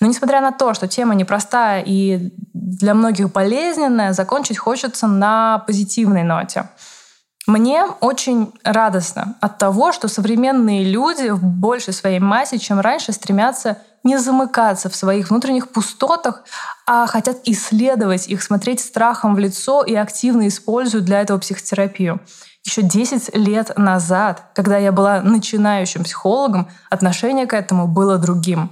Но 0.00 0.06
несмотря 0.06 0.40
на 0.40 0.52
то, 0.52 0.74
что 0.74 0.88
тема 0.88 1.14
непростая 1.14 1.82
и 1.84 2.32
для 2.52 2.94
многих 2.94 3.32
болезненная, 3.32 4.12
закончить 4.12 4.58
хочется 4.58 5.06
на 5.06 5.58
позитивной 5.66 6.22
ноте. 6.22 6.68
Мне 7.46 7.84
очень 8.00 8.54
радостно 8.64 9.36
от 9.40 9.58
того, 9.58 9.92
что 9.92 10.08
современные 10.08 10.84
люди 10.84 11.28
в 11.28 11.44
большей 11.44 11.92
своей 11.92 12.18
массе, 12.18 12.58
чем 12.58 12.80
раньше, 12.80 13.12
стремятся 13.12 13.78
не 14.02 14.18
замыкаться 14.18 14.88
в 14.88 14.96
своих 14.96 15.30
внутренних 15.30 15.68
пустотах, 15.68 16.44
а 16.86 17.06
хотят 17.06 17.38
исследовать 17.44 18.28
их, 18.28 18.42
смотреть 18.42 18.80
страхом 18.80 19.34
в 19.34 19.38
лицо 19.38 19.82
и 19.82 19.94
активно 19.94 20.48
используют 20.48 21.04
для 21.04 21.20
этого 21.20 21.38
психотерапию. 21.38 22.20
Еще 22.64 22.80
10 22.80 23.34
лет 23.36 23.76
назад, 23.76 24.44
когда 24.54 24.78
я 24.78 24.90
была 24.90 25.20
начинающим 25.20 26.04
психологом, 26.04 26.68
отношение 26.88 27.46
к 27.46 27.52
этому 27.52 27.86
было 27.86 28.16
другим. 28.16 28.70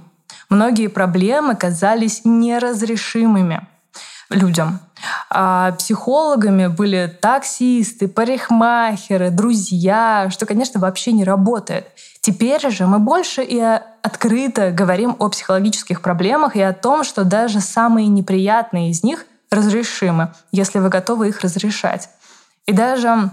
Многие 0.49 0.87
проблемы 0.87 1.55
казались 1.55 2.21
неразрешимыми 2.23 3.67
людям. 4.29 4.79
А 5.29 5.71
психологами 5.73 6.67
были 6.67 7.13
таксисты, 7.21 8.07
парикмахеры, 8.07 9.29
друзья, 9.29 10.29
что, 10.31 10.45
конечно, 10.45 10.79
вообще 10.79 11.11
не 11.11 11.23
работает. 11.23 11.87
Теперь 12.21 12.69
же 12.69 12.87
мы 12.87 12.99
больше 12.99 13.43
и 13.43 13.59
открыто 14.01 14.71
говорим 14.71 15.15
о 15.19 15.29
психологических 15.29 16.01
проблемах 16.01 16.55
и 16.55 16.61
о 16.61 16.73
том, 16.73 17.03
что 17.03 17.23
даже 17.25 17.59
самые 17.59 18.07
неприятные 18.07 18.91
из 18.91 19.03
них 19.03 19.25
разрешимы, 19.51 20.33
если 20.51 20.79
вы 20.79 20.89
готовы 20.89 21.29
их 21.29 21.41
разрешать. 21.41 22.09
И 22.65 22.71
даже 22.71 23.31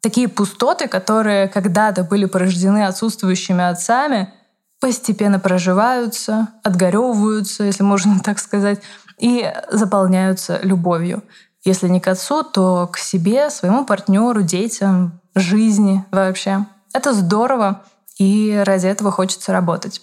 такие 0.00 0.28
пустоты, 0.28 0.88
которые 0.88 1.48
когда-то 1.48 2.04
были 2.04 2.24
порождены 2.24 2.86
отсутствующими 2.86 3.64
отцами, 3.64 4.32
постепенно 4.80 5.38
проживаются, 5.38 6.48
отгоревываются, 6.62 7.64
если 7.64 7.82
можно 7.82 8.18
так 8.24 8.38
сказать, 8.38 8.80
и 9.18 9.50
заполняются 9.70 10.58
любовью. 10.62 11.22
Если 11.64 11.88
не 11.88 12.00
к 12.00 12.08
отцу, 12.08 12.44
то 12.44 12.86
к 12.86 12.98
себе, 12.98 13.50
своему 13.50 13.84
партнеру, 13.84 14.42
детям, 14.42 15.20
жизни 15.34 16.04
вообще. 16.12 16.64
Это 16.92 17.12
здорово, 17.12 17.82
и 18.18 18.62
ради 18.64 18.86
этого 18.86 19.10
хочется 19.10 19.52
работать. 19.52 20.00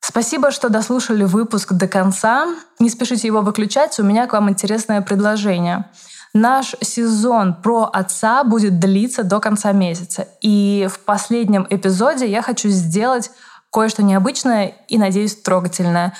Спасибо, 0.00 0.50
что 0.50 0.70
дослушали 0.70 1.24
выпуск 1.24 1.74
до 1.74 1.86
конца. 1.86 2.46
Не 2.78 2.90
спешите 2.90 3.28
его 3.28 3.42
выключать, 3.42 3.98
у 4.00 4.02
меня 4.02 4.26
к 4.26 4.32
вам 4.32 4.50
интересное 4.50 5.02
предложение. 5.02 5.84
Наш 6.32 6.76
сезон 6.80 7.54
про 7.54 7.90
отца 7.92 8.44
будет 8.44 8.78
длиться 8.78 9.24
до 9.24 9.40
конца 9.40 9.72
месяца. 9.72 10.28
И 10.40 10.88
в 10.90 11.00
последнем 11.00 11.66
эпизоде 11.68 12.30
я 12.30 12.40
хочу 12.40 12.68
сделать 12.68 13.30
кое-что 13.72 14.02
необычное 14.02 14.74
и, 14.88 14.98
надеюсь, 14.98 15.36
трогательное. 15.36 16.14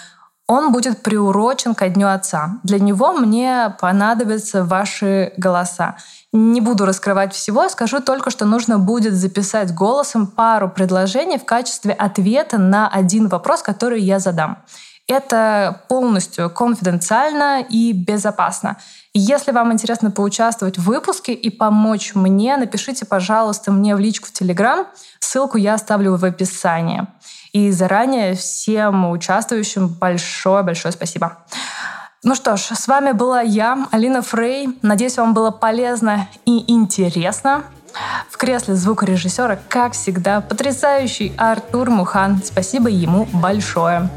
Он 0.48 0.72
будет 0.72 1.04
приурочен 1.04 1.76
ко 1.76 1.88
Дню 1.88 2.08
Отца. 2.08 2.58
Для 2.64 2.80
него 2.80 3.12
мне 3.12 3.76
понадобятся 3.80 4.64
ваши 4.64 5.32
голоса. 5.36 5.96
Не 6.32 6.60
буду 6.60 6.86
раскрывать 6.86 7.32
всего, 7.32 7.68
скажу 7.68 8.00
только, 8.00 8.30
что 8.30 8.46
нужно 8.46 8.80
будет 8.80 9.14
записать 9.14 9.72
голосом 9.72 10.26
пару 10.26 10.68
предложений 10.68 11.38
в 11.38 11.44
качестве 11.44 11.92
ответа 11.92 12.58
на 12.58 12.88
один 12.88 13.28
вопрос, 13.28 13.62
который 13.62 14.00
я 14.00 14.18
задам. 14.18 14.58
Это 15.10 15.82
полностью 15.88 16.48
конфиденциально 16.50 17.62
и 17.68 17.92
безопасно. 17.92 18.76
Если 19.12 19.50
вам 19.50 19.72
интересно 19.72 20.12
поучаствовать 20.12 20.78
в 20.78 20.84
выпуске 20.84 21.32
и 21.32 21.50
помочь 21.50 22.14
мне, 22.14 22.56
напишите, 22.56 23.04
пожалуйста, 23.04 23.72
мне 23.72 23.96
в 23.96 23.98
личку 23.98 24.28
в 24.28 24.32
Телеграм. 24.32 24.86
Ссылку 25.18 25.58
я 25.58 25.74
оставлю 25.74 26.14
в 26.14 26.24
описании. 26.24 27.08
И 27.52 27.72
заранее 27.72 28.36
всем 28.36 29.10
участвующим 29.10 29.88
большое-большое 29.88 30.92
спасибо. 30.92 31.38
Ну 32.22 32.36
что 32.36 32.56
ж, 32.56 32.60
с 32.60 32.86
вами 32.86 33.10
была 33.10 33.40
я, 33.40 33.88
Алина 33.90 34.22
Фрей. 34.22 34.78
Надеюсь, 34.80 35.16
вам 35.16 35.34
было 35.34 35.50
полезно 35.50 36.28
и 36.44 36.72
интересно. 36.72 37.64
В 38.28 38.36
кресле 38.36 38.74
звукорежиссера, 38.74 39.58
как 39.68 39.92
всегда, 39.92 40.40
потрясающий 40.40 41.32
Артур 41.36 41.90
Мухан. 41.90 42.40
Спасибо 42.44 42.88
ему 42.88 43.26
большое. 43.32 44.08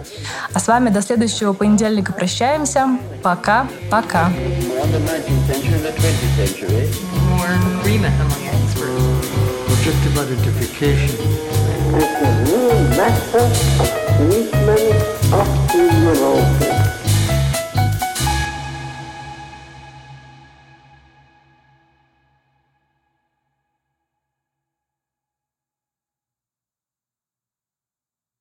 А 0.54 0.60
с 0.60 0.68
вами 0.68 0.90
до 0.90 1.02
следующего 1.02 1.54
понедельника 1.54 2.14
прощаемся. 2.14 2.98
Пока-пока. 3.22 4.30
More 4.30 4.82
on 4.82 4.92
the 4.92 5.00
19th 5.00 5.48
century 5.48 5.74
and 5.74 5.84
the 5.84 5.92
20th 5.92 6.36
century. 6.38 6.90
More 7.30 7.50
agreement 7.82 8.16
among 8.22 8.44
experts. 8.48 9.30
Objective 9.68 10.18
identification. 10.18 11.64
as 11.96 12.22
a 12.22 12.44
new 12.46 12.70
matter 12.98 13.46
of 13.82 13.90
treatment 14.18 14.96
of 15.32 15.48
the 15.72 15.84
Europa. 16.02 16.83